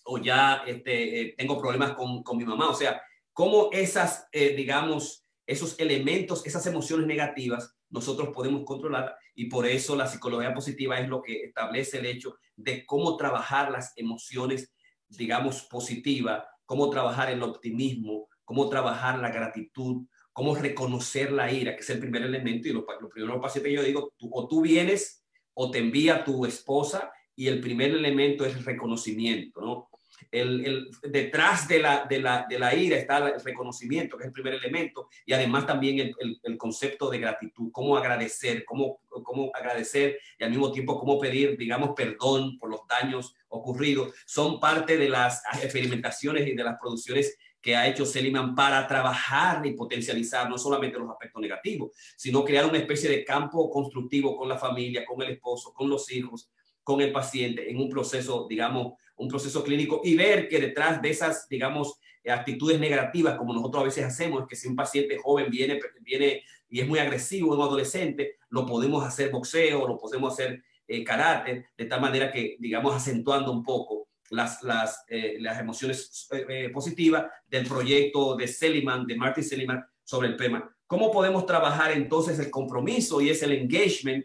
o 0.04 0.18
ya 0.18 0.62
este, 0.66 1.20
eh, 1.20 1.34
tengo 1.36 1.60
problemas 1.60 1.92
con, 1.92 2.22
con, 2.22 2.36
mi 2.36 2.44
mamá. 2.44 2.68
O 2.68 2.74
sea, 2.74 3.00
cómo 3.32 3.70
esas, 3.72 4.26
eh, 4.32 4.54
digamos, 4.56 5.24
esos 5.46 5.78
elementos, 5.78 6.44
esas 6.46 6.66
emociones 6.66 7.06
negativas, 7.06 7.76
nosotros 7.90 8.30
podemos 8.34 8.64
controlar 8.64 9.16
y 9.34 9.46
por 9.46 9.66
eso 9.66 9.94
la 9.94 10.06
psicología 10.06 10.54
positiva 10.54 10.98
es 10.98 11.08
lo 11.08 11.22
que 11.22 11.44
establece 11.44 11.98
el 11.98 12.06
hecho 12.06 12.36
de 12.56 12.84
cómo 12.84 13.16
trabajar 13.16 13.70
las 13.70 13.92
emociones, 13.96 14.72
digamos, 15.08 15.62
positivas, 15.62 16.44
cómo 16.66 16.90
trabajar 16.90 17.30
el 17.30 17.42
optimismo, 17.42 18.28
cómo 18.44 18.68
trabajar 18.68 19.18
la 19.18 19.30
gratitud, 19.30 20.06
cómo 20.32 20.54
reconocer 20.54 21.32
la 21.32 21.50
ira, 21.50 21.74
que 21.74 21.80
es 21.82 21.90
el 21.90 21.98
primer 21.98 22.22
elemento. 22.22 22.68
Y 22.68 22.72
lo, 22.72 22.84
lo 23.00 23.08
primero 23.08 23.40
pacientes 23.40 23.72
yo 23.72 23.82
digo, 23.82 24.12
o 24.30 24.46
tú 24.46 24.60
vienes 24.60 25.24
o 25.54 25.70
te 25.70 25.78
envía 25.78 26.24
tu 26.24 26.44
esposa 26.44 27.10
y 27.34 27.48
el 27.48 27.60
primer 27.60 27.92
elemento 27.92 28.44
es 28.44 28.54
el 28.54 28.64
reconocimiento, 28.64 29.60
¿no? 29.60 29.88
El, 30.30 30.90
detrás 31.02 31.68
de 31.68 31.78
la, 31.78 32.04
de, 32.08 32.20
la, 32.20 32.46
de 32.48 32.58
la, 32.58 32.74
ira 32.74 32.96
está 32.96 33.18
el 33.18 33.40
reconocimiento, 33.40 34.16
que 34.16 34.24
es 34.24 34.28
el 34.28 34.32
primer 34.32 34.54
elemento, 34.54 35.08
y 35.24 35.32
además 35.32 35.66
también 35.66 36.14
el, 36.18 36.40
el, 36.42 36.56
concepto 36.56 37.10
de 37.10 37.18
gratitud, 37.18 37.70
cómo 37.72 37.96
agradecer, 37.96 38.64
cómo, 38.64 39.00
cómo 39.08 39.50
agradecer 39.54 40.18
y 40.38 40.44
al 40.44 40.50
mismo 40.50 40.72
tiempo 40.72 40.98
cómo 40.98 41.18
pedir, 41.18 41.56
digamos, 41.56 41.90
perdón 41.96 42.58
por 42.58 42.70
los 42.70 42.80
daños 42.88 43.34
ocurridos, 43.48 44.12
son 44.26 44.60
parte 44.60 44.96
de 44.96 45.08
las 45.08 45.42
experimentaciones 45.62 46.46
y 46.46 46.54
de 46.54 46.64
las 46.64 46.78
producciones 46.78 47.36
que 47.66 47.74
ha 47.74 47.88
hecho 47.88 48.06
Seliman 48.06 48.54
para 48.54 48.86
trabajar 48.86 49.66
y 49.66 49.72
potencializar 49.72 50.48
no 50.48 50.56
solamente 50.56 51.00
los 51.00 51.10
aspectos 51.10 51.42
negativos, 51.42 51.90
sino 52.16 52.44
crear 52.44 52.64
una 52.64 52.78
especie 52.78 53.10
de 53.10 53.24
campo 53.24 53.68
constructivo 53.70 54.36
con 54.36 54.48
la 54.48 54.56
familia, 54.56 55.04
con 55.04 55.20
el 55.22 55.30
esposo, 55.30 55.72
con 55.74 55.90
los 55.90 56.10
hijos, 56.12 56.48
con 56.84 57.00
el 57.00 57.10
paciente 57.10 57.68
en 57.68 57.78
un 57.78 57.88
proceso, 57.88 58.46
digamos, 58.48 58.92
un 59.16 59.28
proceso 59.28 59.62
clínico 59.64 60.00
y 60.04 60.14
ver 60.14 60.48
que 60.48 60.60
detrás 60.60 61.00
de 61.02 61.10
esas, 61.10 61.48
digamos, 61.48 61.98
actitudes 62.28 62.80
negativas, 62.80 63.36
como 63.36 63.54
nosotros 63.54 63.82
a 63.82 63.86
veces 63.86 64.04
hacemos, 64.04 64.46
que 64.48 64.56
si 64.56 64.68
un 64.68 64.76
paciente 64.76 65.18
joven 65.18 65.48
viene, 65.50 65.78
viene 66.00 66.42
y 66.68 66.80
es 66.80 66.88
muy 66.88 66.98
agresivo, 66.98 67.54
un 67.54 67.62
adolescente, 67.62 68.38
lo 68.50 68.66
podemos 68.66 69.04
hacer 69.04 69.30
boxeo, 69.30 69.86
lo 69.86 69.96
podemos 69.96 70.32
hacer 70.32 70.62
eh, 70.88 71.04
karate, 71.04 71.66
de 71.76 71.84
tal 71.84 72.00
manera 72.00 72.32
que, 72.32 72.56
digamos, 72.58 72.94
acentuando 72.94 73.52
un 73.52 73.62
poco 73.62 74.06
las, 74.30 74.62
las, 74.62 75.04
eh, 75.08 75.36
las 75.40 75.60
emociones 75.60 76.28
eh, 76.32 76.44
eh, 76.48 76.70
positivas 76.70 77.26
del 77.48 77.66
proyecto 77.66 78.36
de 78.36 78.48
Seliman, 78.48 79.06
de 79.06 79.16
Martin 79.16 79.44
Seliman, 79.44 79.84
sobre 80.04 80.28
el 80.28 80.36
tema. 80.36 80.70
¿Cómo 80.86 81.10
podemos 81.10 81.46
trabajar 81.46 81.92
entonces 81.92 82.38
el 82.38 82.50
compromiso 82.50 83.20
y 83.20 83.30
es 83.30 83.42
el 83.42 83.52
engagement? 83.52 84.24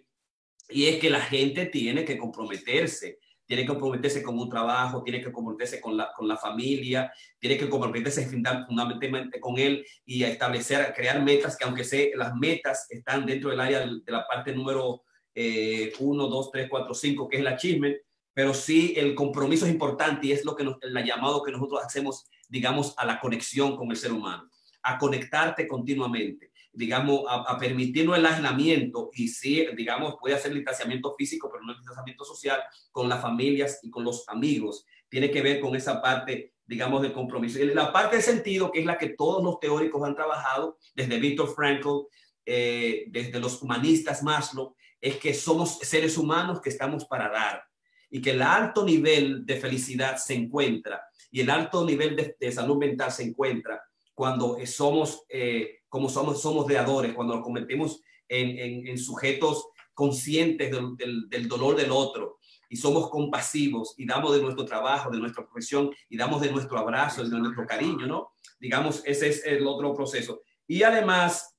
Y 0.70 0.86
es 0.86 1.00
que 1.00 1.10
la 1.10 1.20
gente 1.20 1.66
tiene 1.66 2.06
que 2.06 2.18
comprometerse, 2.18 3.20
tiene 3.52 3.64
que 3.64 3.68
comprometerse 3.68 4.24
con 4.24 4.40
un 4.40 4.48
trabajo, 4.48 5.04
tiene 5.04 5.22
que 5.22 5.30
comprometerse 5.30 5.82
con 5.82 5.98
la, 5.98 6.14
con 6.14 6.26
la 6.26 6.38
familia, 6.38 7.12
tiene 7.38 7.58
que 7.58 7.68
comprometerse 7.68 8.26
fundamentalmente 8.26 9.42
con 9.42 9.60
él 9.60 9.86
y 10.06 10.24
establecer, 10.24 10.94
crear 10.96 11.22
metas 11.22 11.58
que 11.58 11.66
aunque 11.66 11.84
sé, 11.84 12.14
las 12.16 12.34
metas 12.34 12.88
están 12.90 13.26
dentro 13.26 13.50
del 13.50 13.60
área 13.60 13.82
de, 13.82 14.00
la 14.06 14.26
parte 14.26 14.56
número 14.56 15.04
1, 15.36 15.92
2, 16.00 16.52
3, 16.52 16.70
4, 16.70 16.94
5, 16.94 17.28
que 17.28 17.36
es 17.36 17.42
el 17.42 17.48
achievement, 17.48 17.98
pero 18.34 18.54
sí 18.54 18.94
el 18.96 19.14
compromiso 19.16 19.66
es 19.66 19.72
importante 19.74 20.28
y 20.28 20.32
es 20.32 20.46
lo 20.46 20.56
que 20.56 20.64
nos, 20.64 20.78
el 20.82 20.94
llamado 21.04 21.44
que 21.44 21.52
nosotros 21.52 21.82
hacemos, 21.84 22.30
digamos, 22.48 22.94
a 22.96 23.06
la 23.06 23.20
conexión 23.20 23.76
con 23.76 23.92
el 23.92 23.98
ser 23.98 24.14
humano, 24.14 24.50
a 24.82 24.98
conectarte 24.98 25.68
continuamente, 25.68 26.51
digamos, 26.74 27.24
a, 27.28 27.58
permitirnos 27.58 28.18
el 28.18 28.26
aislamiento 28.26 29.10
y 29.14 29.28
sí, 29.28 29.66
digamos, 29.76 30.16
puede 30.20 30.36
hacer 30.36 30.54
distanciamiento 30.54 31.14
físico, 31.18 31.50
pero 31.52 31.64
no 31.64 31.74
el 31.74 31.80
distanciamiento 31.80 32.24
social 32.24 32.62
con 32.92 33.10
las 33.10 33.22
familias 33.22 33.80
y 33.84 33.90
con 33.90 34.04
los 34.04 34.28
amigos. 34.30 34.86
Tiene 35.10 35.30
que 35.30 35.42
ver 35.42 35.60
con 35.60 35.76
esa 35.76 36.02
parte, 36.02 36.54
digamos, 36.66 37.02
del 37.02 37.14
compromiso. 37.14 37.60
Y 37.60 37.66
la 37.74 37.92
parte 37.92 38.18
de 38.18 38.22
sentido, 38.22 38.72
que 38.72 38.80
es 38.80 38.86
la 38.86 38.98
que 38.98 39.10
todos 39.10 39.44
los 39.44 39.60
teóricos 39.60 40.04
han 40.04 40.16
trabajado, 40.16 40.78
desde 40.96 41.20
Víctor 41.20 41.54
Frankl, 41.54 42.08
eh, 42.46 43.06
desde 43.08 43.40
los 43.40 43.62
humanistas 43.62 44.24
Maslow, 44.24 44.76
es 45.00 45.18
que 45.18 45.34
somos 45.34 45.80
seres 45.80 46.18
humanos 46.18 46.62
que 46.62 46.70
estamos 46.70 47.06
para 47.06 47.30
dar 47.30 47.64
y 48.10 48.22
que 48.22 48.32
el 48.32 48.42
alto 48.42 48.86
nivel 48.86 49.46
de 49.46 49.58
felicidad 49.58 50.18
se 50.18 50.36
encuentra 50.36 51.02
y 51.32 51.40
el 51.40 51.50
alto 51.50 51.86
nivel 51.86 52.36
de, 52.38 52.52
salud 52.52 52.78
mental 52.78 53.12
se 53.12 53.24
encuentra 53.24 53.82
cuando 54.22 54.56
somos, 54.68 55.26
eh, 55.30 55.80
como 55.90 56.08
somos, 56.08 56.40
somos 56.40 56.68
deadores, 56.68 57.16
cuando 57.16 57.34
nos 57.34 57.44
convertimos 57.44 58.04
en, 58.30 58.86
en, 58.88 58.98
sujetos 59.00 59.66
conscientes 59.96 60.70
del, 60.70 61.28
del, 61.28 61.48
dolor 61.48 61.76
del 61.76 61.90
otro 61.90 62.38
y 62.70 62.76
somos 62.78 63.10
compasivos 63.10 63.96
y 63.98 64.06
damos 64.06 64.36
de 64.36 64.44
nuestro 64.44 64.64
trabajo, 64.64 65.10
de 65.10 65.18
nuestra 65.18 65.44
profesión 65.44 65.90
y 66.08 66.18
damos 66.18 66.40
de 66.40 66.52
nuestro 66.52 66.78
abrazo, 66.78 67.24
de 67.24 67.36
nuestro 67.36 67.66
cariño, 67.66 68.06
¿no? 68.06 68.34
Digamos, 68.60 69.02
ese 69.06 69.30
es 69.30 69.44
el 69.44 69.66
otro 69.66 69.96
proceso. 69.96 70.44
Y 70.68 70.84
además, 70.84 71.58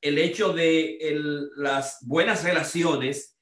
el 0.00 0.18
hecho 0.18 0.52
de 0.52 0.96
el, 0.96 1.48
las 1.54 1.98
buenas 2.02 2.42
relaciones 2.42 3.33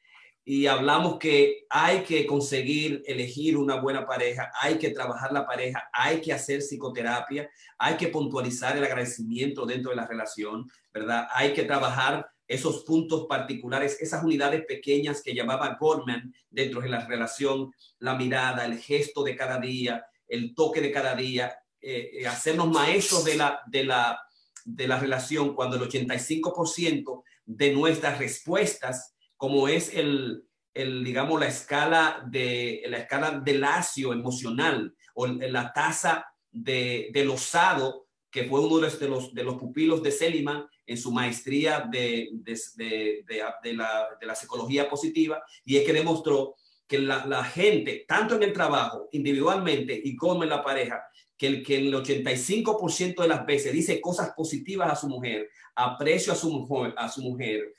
y 0.44 0.66
hablamos 0.66 1.18
que 1.18 1.66
hay 1.70 2.02
que 2.02 2.26
conseguir 2.26 3.02
elegir 3.06 3.56
una 3.56 3.80
buena 3.80 4.06
pareja, 4.06 4.50
hay 4.60 4.76
que 4.76 4.90
trabajar 4.90 5.32
la 5.32 5.46
pareja, 5.46 5.88
hay 5.92 6.20
que 6.20 6.32
hacer 6.32 6.60
psicoterapia, 6.60 7.48
hay 7.78 7.96
que 7.96 8.08
puntualizar 8.08 8.76
el 8.76 8.84
agradecimiento 8.84 9.64
dentro 9.64 9.90
de 9.90 9.96
la 9.96 10.06
relación, 10.06 10.68
¿verdad? 10.92 11.28
Hay 11.32 11.52
que 11.54 11.62
trabajar 11.62 12.28
esos 12.48 12.82
puntos 12.84 13.26
particulares, 13.28 13.96
esas 14.00 14.24
unidades 14.24 14.64
pequeñas 14.66 15.22
que 15.22 15.34
llamaba 15.34 15.76
Gorman 15.78 16.34
dentro 16.50 16.80
de 16.80 16.88
la 16.88 17.06
relación, 17.06 17.72
la 18.00 18.16
mirada, 18.16 18.64
el 18.64 18.78
gesto 18.78 19.22
de 19.22 19.36
cada 19.36 19.58
día, 19.58 20.04
el 20.26 20.54
toque 20.54 20.80
de 20.80 20.90
cada 20.90 21.14
día, 21.14 21.56
eh, 21.80 22.10
eh, 22.14 22.26
hacernos 22.26 22.68
maestros 22.68 23.24
de 23.24 23.36
la, 23.36 23.60
de, 23.66 23.84
la, 23.84 24.20
de 24.64 24.88
la 24.88 24.98
relación 24.98 25.54
cuando 25.54 25.76
el 25.76 25.82
85% 25.82 27.22
de 27.44 27.72
nuestras 27.72 28.18
respuestas 28.18 29.11
como 29.42 29.66
es 29.66 29.92
el, 29.92 30.44
el, 30.72 31.02
digamos, 31.02 31.40
la 31.40 31.48
escala 31.48 32.24
de 32.30 32.84
la 32.86 32.98
escala 32.98 33.40
de 33.40 33.54
lacio 33.54 34.12
emocional 34.12 34.94
o 35.14 35.26
la 35.26 35.72
tasa 35.72 36.24
de, 36.48 37.10
del 37.12 37.28
osado, 37.28 38.06
que 38.30 38.44
fue 38.44 38.60
uno 38.60 38.76
de 38.76 39.08
los, 39.08 39.34
de 39.34 39.42
los 39.42 39.56
pupilos 39.56 40.00
de 40.00 40.12
Seliman 40.12 40.64
en 40.86 40.96
su 40.96 41.10
maestría 41.10 41.80
de, 41.90 42.28
de, 42.34 43.24
de 43.26 43.72
la, 43.74 44.06
la, 44.20 44.34
psicología 44.36 44.88
positiva, 44.88 45.42
y 45.64 45.76
es 45.76 45.84
que 45.84 45.92
demostró 45.92 46.54
que 46.86 47.00
la, 47.00 47.26
la, 47.26 47.42
gente, 47.42 48.04
tanto 48.06 48.36
en 48.36 48.44
el 48.44 48.52
trabajo, 48.52 49.08
individualmente 49.10 50.00
y 50.04 50.14
como 50.14 50.44
en 50.44 50.50
la 50.50 50.62
pareja, 50.62 51.02
que 51.36 51.48
el, 51.48 51.64
que 51.64 51.78
el 51.78 51.92
85% 51.92 53.22
de 53.22 53.28
las 53.28 53.44
veces 53.44 53.72
dice 53.72 54.00
cosas 54.00 54.34
positivas 54.36 54.92
a 54.92 54.94
su 54.94 55.08
mujer, 55.08 55.50
aprecio 55.74 56.32
a 56.32 56.36
su 56.36 56.94
a 56.96 57.08
su 57.08 57.22
mujer 57.22 57.72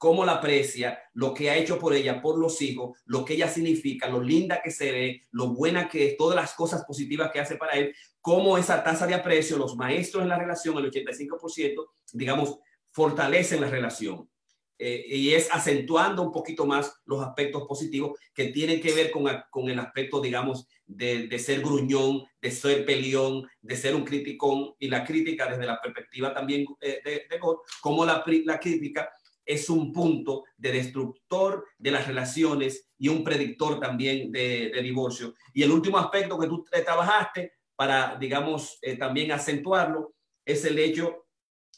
cómo 0.00 0.24
la 0.24 0.36
aprecia, 0.36 0.98
lo 1.12 1.34
que 1.34 1.50
ha 1.50 1.58
hecho 1.58 1.78
por 1.78 1.92
ella, 1.92 2.22
por 2.22 2.38
los 2.38 2.62
hijos, 2.62 2.98
lo 3.04 3.22
que 3.22 3.34
ella 3.34 3.48
significa, 3.48 4.08
lo 4.08 4.22
linda 4.22 4.62
que 4.62 4.70
se 4.70 4.90
ve, 4.90 5.22
lo 5.30 5.48
buena 5.48 5.90
que 5.90 6.06
es, 6.06 6.16
todas 6.16 6.34
las 6.34 6.54
cosas 6.54 6.86
positivas 6.86 7.30
que 7.30 7.38
hace 7.38 7.56
para 7.56 7.74
él, 7.74 7.94
cómo 8.22 8.56
esa 8.56 8.82
tasa 8.82 9.06
de 9.06 9.12
aprecio, 9.12 9.58
los 9.58 9.76
maestros 9.76 10.22
en 10.22 10.30
la 10.30 10.38
relación, 10.38 10.78
el 10.78 10.90
85%, 10.90 11.86
digamos, 12.14 12.58
fortalecen 12.90 13.60
la 13.60 13.68
relación. 13.68 14.26
Eh, 14.78 15.04
y 15.06 15.34
es 15.34 15.50
acentuando 15.52 16.22
un 16.22 16.32
poquito 16.32 16.64
más 16.64 17.02
los 17.04 17.20
aspectos 17.22 17.64
positivos 17.68 18.18
que 18.32 18.46
tienen 18.46 18.80
que 18.80 18.94
ver 18.94 19.10
con, 19.10 19.30
con 19.50 19.68
el 19.68 19.78
aspecto, 19.78 20.22
digamos, 20.22 20.66
de, 20.86 21.26
de, 21.26 21.38
ser 21.38 21.60
gruñón, 21.60 22.24
de 22.40 22.50
ser 22.50 22.86
peleón, 22.86 23.46
de 23.60 23.76
ser 23.76 23.94
un 23.94 24.04
criticón 24.04 24.72
y 24.78 24.88
la 24.88 25.04
crítica 25.04 25.46
desde 25.50 25.66
la 25.66 25.78
perspectiva 25.78 26.32
también 26.32 26.64
eh, 26.80 27.02
de, 27.04 27.26
de 27.28 27.38
God, 27.38 27.58
como 27.82 28.06
la, 28.06 28.24
la 28.46 28.58
crítica 28.58 29.10
es 29.50 29.68
un 29.68 29.92
punto 29.92 30.44
de 30.56 30.70
destructor 30.70 31.66
de 31.76 31.90
las 31.90 32.06
relaciones 32.06 32.88
y 32.96 33.08
un 33.08 33.24
predictor 33.24 33.80
también 33.80 34.30
de, 34.30 34.70
divorcio. 34.80 35.34
Y 35.52 35.64
el 35.64 35.72
último 35.72 35.98
aspecto 35.98 36.38
que 36.38 36.46
tú 36.46 36.64
trabajaste 36.64 37.54
para, 37.74 38.16
digamos, 38.16 38.78
eh, 38.80 38.96
también 38.96 39.32
acentuarlo, 39.32 40.14
es 40.44 40.64
el 40.64 40.78
hecho 40.78 41.26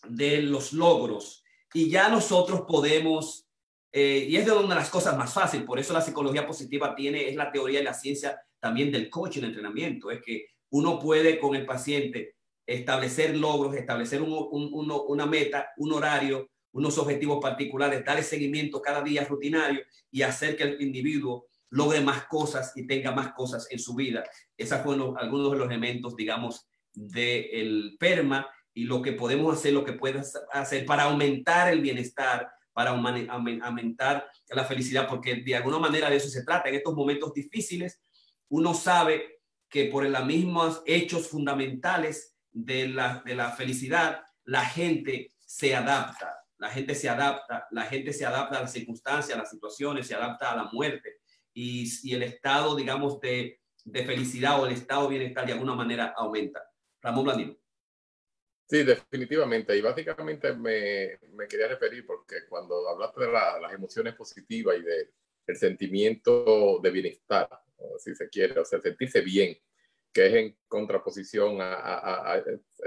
de 0.06 0.42
los 0.42 0.74
logros. 0.74 1.42
Y 1.72 1.88
ya 1.88 2.08
nosotros 2.08 2.62
podemos, 2.68 3.48
eh, 3.90 4.26
y 4.28 4.36
es 4.36 4.44
de 4.44 4.52
una 4.52 4.74
de 4.74 4.80
las 4.80 4.90
cosas 4.90 5.16
más 5.16 5.32
fáciles, 5.32 5.64
por 5.64 5.78
eso 5.78 5.94
la 5.94 6.02
psicología 6.02 6.46
positiva 6.46 6.94
tiene, 6.94 7.28
es 7.28 7.36
la 7.36 7.50
teoría 7.50 7.80
y 7.80 7.84
la 7.84 7.94
ciencia 7.94 8.38
también 8.60 8.92
del 8.92 9.08
coaching, 9.08 9.44
entrenamiento, 9.44 10.10
es 10.10 10.20
que 10.20 10.46
uno 10.70 10.98
puede 10.98 11.38
con 11.38 11.54
el 11.54 11.64
paciente 11.64 12.36
establecer 12.66 13.36
logros, 13.36 13.74
establecer 13.74 14.20
una 14.22 15.26
meta, 15.26 15.70
un 15.78 15.92
horario, 15.92 16.50
unos 16.72 16.98
objetivos 16.98 17.38
particulares, 17.40 18.04
darle 18.04 18.22
seguimiento 18.22 18.80
cada 18.80 19.02
día 19.02 19.24
rutinario 19.24 19.82
y 20.10 20.22
hacer 20.22 20.56
que 20.56 20.64
el 20.64 20.82
individuo 20.82 21.46
logre 21.70 22.00
más 22.00 22.26
cosas 22.26 22.72
y 22.76 22.86
tenga 22.86 23.12
más 23.12 23.32
cosas 23.32 23.66
en 23.70 23.78
su 23.78 23.94
vida. 23.94 24.24
Esos 24.56 24.80
fueron 24.80 25.16
algunos 25.18 25.52
de 25.52 25.58
los 25.58 25.66
elementos, 25.66 26.16
digamos, 26.16 26.68
del 26.92 27.96
PERMA 27.98 28.46
y 28.74 28.84
lo 28.84 29.00
que 29.00 29.12
podemos 29.12 29.56
hacer, 29.56 29.72
lo 29.72 29.84
que 29.84 29.94
puedes 29.94 30.34
hacer 30.52 30.84
para 30.84 31.04
aumentar 31.04 31.72
el 31.72 31.80
bienestar, 31.80 32.50
para 32.72 32.90
aumentar 32.90 34.26
la 34.48 34.64
felicidad, 34.64 35.08
porque 35.08 35.36
de 35.36 35.56
alguna 35.56 35.78
manera 35.78 36.08
de 36.08 36.16
eso 36.16 36.28
se 36.28 36.44
trata. 36.44 36.68
En 36.68 36.76
estos 36.76 36.94
momentos 36.94 37.32
difíciles, 37.34 38.02
uno 38.48 38.74
sabe 38.74 39.40
que 39.68 39.86
por 39.86 40.04
los 40.06 40.26
mismos 40.26 40.82
hechos 40.86 41.28
fundamentales 41.28 42.36
de 42.50 42.88
la, 42.88 43.22
de 43.24 43.34
la 43.34 43.50
felicidad, 43.52 44.22
la 44.44 44.64
gente 44.64 45.32
se 45.38 45.74
adapta 45.74 46.41
la 46.62 46.70
gente 46.70 46.94
se 46.94 47.08
adapta, 47.08 47.66
la 47.72 47.82
gente 47.86 48.12
se 48.12 48.24
adapta 48.24 48.58
a 48.58 48.60
las 48.60 48.72
circunstancias, 48.72 49.36
a 49.36 49.40
las 49.40 49.50
situaciones, 49.50 50.06
se 50.06 50.14
adapta 50.14 50.52
a 50.52 50.56
la 50.56 50.64
muerte. 50.72 51.18
Y, 51.52 51.86
si 51.86 52.14
el 52.14 52.22
estado, 52.22 52.76
digamos, 52.76 53.20
de, 53.20 53.60
de, 53.84 54.04
felicidad 54.04 54.62
o 54.62 54.66
el 54.66 54.72
estado 54.72 55.08
de 55.08 55.18
bienestar 55.18 55.44
de 55.44 55.54
alguna 55.54 55.74
manera 55.74 56.14
aumenta. 56.16 56.62
Ramón 57.02 57.24
Blandino. 57.24 57.56
Sí, 58.70 58.84
definitivamente. 58.84 59.76
Y 59.76 59.80
básicamente 59.80 60.54
me, 60.54 61.18
me 61.34 61.48
quería 61.48 61.66
referir 61.66 62.06
porque 62.06 62.46
cuando 62.48 62.88
hablaste 62.88 63.22
de 63.22 63.32
las 63.32 63.72
emociones 63.72 64.14
positivas 64.14 64.76
y 64.78 64.82
del 64.82 65.12
el 65.48 65.56
sentimiento 65.56 66.78
de 66.80 66.90
bienestar, 66.92 67.48
si 67.98 68.14
se 68.14 68.28
quiere, 68.28 68.60
o 68.60 68.64
sea, 68.64 68.80
sentirse 68.80 69.20
bien, 69.20 69.58
que 70.12 70.26
es 70.26 70.34
en 70.34 70.58
contraposición 70.68 71.60
a, 71.60 72.34
a, 72.34 72.42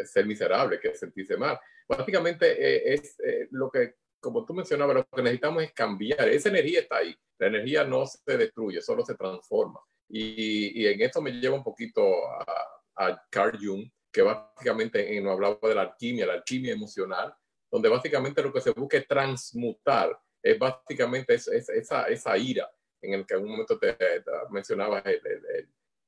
ser 0.05 0.25
miserable, 0.25 0.79
que 0.79 0.89
es 0.89 0.99
sentirse 0.99 1.38
mal. 1.38 1.59
Básicamente 1.88 2.51
eh, 2.51 2.93
es 2.93 3.19
eh, 3.19 3.47
lo 3.51 3.69
que, 3.69 3.95
como 4.19 4.45
tú 4.45 4.53
mencionabas, 4.53 4.95
lo 4.95 5.07
que 5.07 5.21
necesitamos 5.21 5.63
es 5.63 5.73
cambiar. 5.73 6.27
Esa 6.29 6.49
energía 6.49 6.81
está 6.81 6.97
ahí. 6.97 7.15
La 7.38 7.47
energía 7.47 7.83
no 7.83 8.05
se 8.05 8.38
destruye, 8.38 8.81
solo 8.81 9.03
se 9.03 9.15
transforma. 9.15 9.79
Y, 10.07 10.85
en 10.85 11.01
esto 11.01 11.21
me 11.21 11.31
lleva 11.31 11.55
un 11.55 11.63
poquito 11.63 12.27
a, 12.27 12.45
a 12.95 13.25
Carl 13.29 13.57
Jung, 13.59 13.89
que 14.11 14.21
básicamente 14.21 15.19
nos 15.19 15.33
hablaba 15.33 15.57
de 15.61 15.75
la 15.75 15.81
alquimia, 15.81 16.25
la 16.25 16.33
alquimia 16.33 16.73
emocional, 16.73 17.33
donde 17.69 17.89
básicamente 17.89 18.41
lo 18.41 18.53
que 18.53 18.61
se 18.61 18.71
busca 18.71 18.97
es 18.97 19.07
transmutar, 19.07 20.17
es 20.41 20.57
básicamente 20.57 21.33
esa, 21.33 22.38
ira 22.38 22.69
en 23.01 23.13
el 23.13 23.25
que 23.25 23.33
en 23.33 23.43
un 23.43 23.49
momento 23.49 23.77
te, 23.77 23.97
mencionabas 24.51 25.03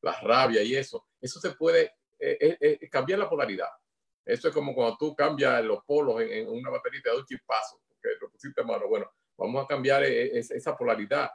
la 0.08 0.20
rabia 0.20 0.62
y 0.64 0.76
eso, 0.76 1.08
eso 1.22 1.40
se 1.40 1.52
puede 1.52 1.94
eh, 2.20 2.80
cambiar 2.90 3.20
la 3.20 3.30
polaridad. 3.30 3.70
Eso 4.26 4.50
es 4.50 4.54
como 4.54 4.76
cuando 4.76 4.98
tú 4.98 5.16
cambias 5.16 5.64
los 5.64 5.84
polos 5.86 6.22
en, 6.22 6.50
una 6.50 6.70
batería 6.70 7.02
de 7.04 7.18
un 7.18 7.26
chispazo, 7.26 7.80
porque 7.88 8.10
lo 8.20 8.30
pusiste 8.30 8.64
mano. 8.64 8.88
Bueno, 8.88 9.10
vamos 9.38 9.64
a 9.64 9.68
cambiar 9.68 10.04
esa 10.04 10.76
polaridad 10.76 11.32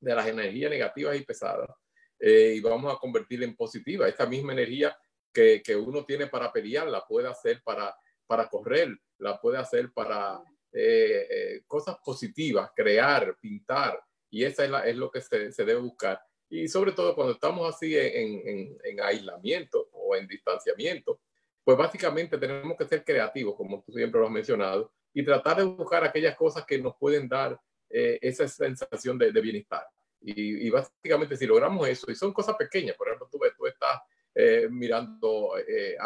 de 0.00 0.14
las 0.14 0.26
energías 0.26 0.70
negativas 0.70 1.16
y 1.16 1.24
pesadas 1.24 1.70
eh, 2.18 2.54
y 2.56 2.60
vamos 2.60 2.94
a 2.94 2.98
convertirla 2.98 3.46
en 3.46 3.56
positiva. 3.56 4.08
Esta 4.08 4.26
misma 4.26 4.52
energía 4.52 4.96
que, 5.32 5.62
que, 5.62 5.76
uno 5.76 6.04
tiene 6.04 6.26
para 6.26 6.52
pelear 6.52 6.88
la 6.88 7.06
puede 7.06 7.28
hacer 7.28 7.62
para, 7.62 7.96
para 8.26 8.48
correr, 8.48 8.96
la 9.18 9.40
puede 9.40 9.58
hacer 9.58 9.92
para 9.92 10.42
eh, 10.72 11.26
eh, 11.30 11.62
cosas 11.66 11.96
positivas, 12.04 12.70
crear, 12.74 13.36
pintar. 13.40 14.00
Y 14.30 14.44
esa 14.44 14.84
es, 14.84 14.96
lo 14.96 15.10
que 15.10 15.20
se, 15.20 15.64
debe 15.64 15.76
buscar. 15.76 16.20
Y 16.50 16.68
sobre 16.68 16.92
todo 16.92 17.14
cuando 17.14 17.34
estamos 17.34 17.74
así 17.74 17.96
en, 17.96 18.48
en, 18.48 18.78
en 18.84 19.00
aislamiento 19.00 19.88
o 19.92 20.16
en 20.16 20.26
distanciamiento, 20.26 21.20
pues 21.68 21.76
básicamente 21.76 22.38
tenemos 22.38 22.78
que 22.78 22.86
ser 22.86 23.04
creativos, 23.04 23.54
como 23.54 23.82
tú 23.82 23.92
siempre 23.92 24.18
lo 24.18 24.26
has 24.26 24.32
mencionado, 24.32 24.90
y 25.12 25.22
tratar 25.22 25.58
de 25.58 25.64
buscar 25.64 26.02
aquellas 26.04 26.34
cosas 26.34 26.64
que 26.64 26.78
nos 26.78 26.96
pueden 26.96 27.28
dar 27.28 27.60
eh, 27.90 28.18
esa 28.22 28.48
sensación 28.48 29.18
de, 29.18 29.30
bienestar. 29.32 29.86
Y, 30.20 30.70
básicamente 30.70 31.36
si 31.36 31.46
logramos 31.46 31.86
eso, 31.86 32.10
y 32.10 32.14
son 32.14 32.32
cosas 32.32 32.56
pequeñas, 32.56 32.96
por 32.96 33.08
ejemplo, 33.08 33.28
tú, 33.30 33.38
tú 33.56 33.66
estás 33.66 34.00
eh, 34.34 34.68
mirando 34.70 35.58
eh, 35.58 35.96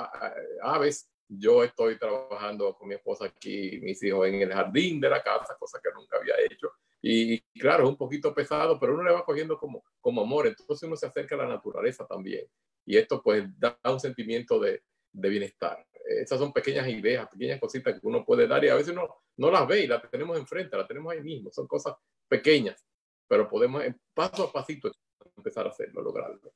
aves, 0.62 1.08
yo 1.28 1.62
estoy 1.62 1.98
trabajando 1.98 2.74
con 2.74 2.88
mi 2.88 2.94
esposa 2.94 3.26
aquí, 3.26 3.78
mis 3.82 4.02
hijos 4.02 4.26
en 4.28 4.42
el 4.42 4.52
jardín 4.52 5.00
de 5.00 5.10
la 5.10 5.22
casa, 5.22 5.56
cosa 5.58 5.80
que 5.82 5.90
nunca 5.94 6.18
había 6.18 6.34
hecho. 6.40 6.72
Y, 7.04 7.40
claro, 7.58 7.82
es 7.82 7.88
un 7.88 7.96
poquito 7.96 8.32
pesado, 8.32 8.78
pero 8.78 8.94
uno 8.94 9.02
le 9.02 9.12
va 9.12 9.24
cogiendo 9.24 9.58
como, 9.58 9.84
como 10.00 10.22
amor, 10.22 10.46
entonces 10.46 10.86
uno 10.86 10.96
se 10.96 11.06
acerca 11.06 11.34
a 11.34 11.38
la 11.38 11.48
naturaleza 11.48 12.06
también. 12.06 12.46
Y 12.86 12.96
esto 12.96 13.20
pues 13.20 13.44
da 13.58 13.76
un 13.84 13.98
sentimiento 13.98 14.60
de, 14.60 14.82
de 15.12 15.28
bienestar. 15.28 15.84
Esas 16.04 16.38
son 16.38 16.52
pequeñas 16.52 16.88
ideas, 16.88 17.28
pequeñas 17.28 17.60
cositas 17.60 18.00
que 18.00 18.06
uno 18.06 18.24
puede 18.24 18.46
dar 18.46 18.64
y 18.64 18.68
a 18.68 18.74
veces 18.74 18.94
no, 18.94 19.08
no 19.36 19.50
las 19.50 19.66
ve 19.66 19.82
y 19.82 19.86
las 19.86 20.08
tenemos 20.10 20.38
enfrente, 20.38 20.76
las 20.76 20.86
tenemos 20.86 21.12
ahí 21.12 21.22
mismo. 21.22 21.50
Son 21.50 21.66
cosas 21.66 21.94
pequeñas, 22.28 22.86
pero 23.26 23.48
podemos 23.48 23.82
paso 24.14 24.44
a 24.44 24.52
pasito 24.52 24.90
empezar 25.36 25.66
a 25.66 25.70
hacerlo, 25.70 26.02
lograrlo. 26.02 26.54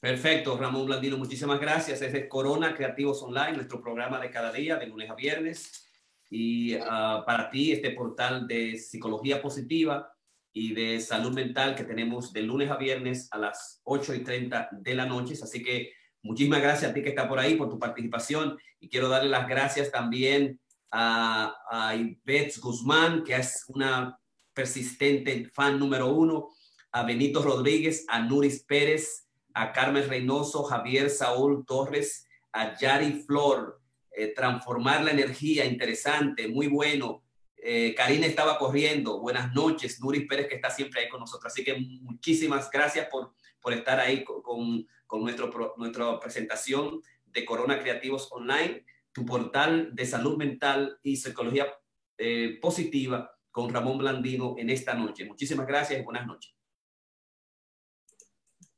Perfecto, 0.00 0.56
Ramón 0.56 0.86
Blandino, 0.86 1.18
muchísimas 1.18 1.60
gracias. 1.60 2.00
es 2.00 2.28
Corona 2.28 2.74
Creativos 2.74 3.22
Online, 3.22 3.52
nuestro 3.52 3.80
programa 3.80 4.18
de 4.18 4.30
cada 4.30 4.50
día, 4.50 4.76
de 4.76 4.86
lunes 4.86 5.10
a 5.10 5.14
viernes. 5.14 5.89
Y 6.30 6.76
uh, 6.76 7.24
para 7.26 7.50
ti, 7.50 7.72
este 7.72 7.90
portal 7.90 8.46
de 8.46 8.78
psicología 8.78 9.42
positiva 9.42 10.12
y 10.52 10.72
de 10.72 11.00
salud 11.00 11.34
mental 11.34 11.74
que 11.74 11.84
tenemos 11.84 12.32
de 12.32 12.42
lunes 12.42 12.70
a 12.70 12.76
viernes 12.76 13.28
a 13.32 13.38
las 13.38 13.80
8 13.84 14.14
y 14.14 14.20
30 14.20 14.68
de 14.72 14.94
la 14.94 15.06
noche. 15.06 15.34
Así 15.42 15.62
que 15.62 15.92
Muchísimas 16.22 16.60
gracias 16.60 16.90
a 16.90 16.94
ti 16.94 17.02
que 17.02 17.08
está 17.10 17.26
por 17.28 17.38
ahí 17.38 17.54
por 17.54 17.70
tu 17.70 17.78
participación 17.78 18.58
y 18.78 18.90
quiero 18.90 19.08
darle 19.08 19.30
las 19.30 19.48
gracias 19.48 19.90
también 19.90 20.60
a, 20.90 21.54
a 21.70 21.94
Guzmán, 22.60 23.24
que 23.24 23.36
es 23.36 23.64
una 23.68 24.18
persistente 24.52 25.48
fan 25.54 25.78
número 25.78 26.08
uno, 26.08 26.50
a 26.92 27.04
Benito 27.04 27.42
Rodríguez, 27.42 28.04
a 28.08 28.20
Nuris 28.20 28.64
Pérez, 28.64 29.28
a 29.54 29.72
Carmen 29.72 30.08
Reynoso, 30.08 30.62
Javier 30.64 31.08
Saúl 31.08 31.64
Torres, 31.64 32.26
a 32.52 32.76
Yari 32.76 33.22
Flor, 33.22 33.79
eh, 34.16 34.32
transformar 34.34 35.04
la 35.04 35.10
energía, 35.10 35.64
interesante, 35.64 36.48
muy 36.48 36.66
bueno. 36.66 37.22
Eh, 37.56 37.94
Karina 37.94 38.26
estaba 38.26 38.58
corriendo, 38.58 39.20
buenas 39.20 39.54
noches, 39.54 40.00
Nuris 40.00 40.26
Pérez 40.26 40.48
que 40.48 40.54
está 40.54 40.70
siempre 40.70 41.02
ahí 41.02 41.08
con 41.08 41.20
nosotros. 41.20 41.52
Así 41.52 41.62
que 41.62 41.74
muchísimas 41.74 42.70
gracias 42.70 43.08
por, 43.08 43.34
por 43.60 43.72
estar 43.72 44.00
ahí 44.00 44.24
con 44.24 44.86
con 45.10 45.22
nuestro, 45.22 45.74
nuestra 45.76 46.20
presentación 46.20 47.02
de 47.26 47.44
Corona 47.44 47.80
Creativos 47.80 48.28
Online, 48.30 48.86
tu 49.12 49.26
portal 49.26 49.92
de 49.92 50.06
salud 50.06 50.36
mental 50.36 51.00
y 51.02 51.16
psicología 51.16 51.66
eh, 52.16 52.60
positiva 52.62 53.36
con 53.50 53.74
Ramón 53.74 53.98
Blandino 53.98 54.54
en 54.56 54.70
esta 54.70 54.94
noche. 54.94 55.24
Muchísimas 55.24 55.66
gracias 55.66 55.98
y 55.98 56.04
buenas 56.04 56.28
noches. 56.28 56.54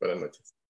Buenas 0.00 0.22
noches. 0.22 0.61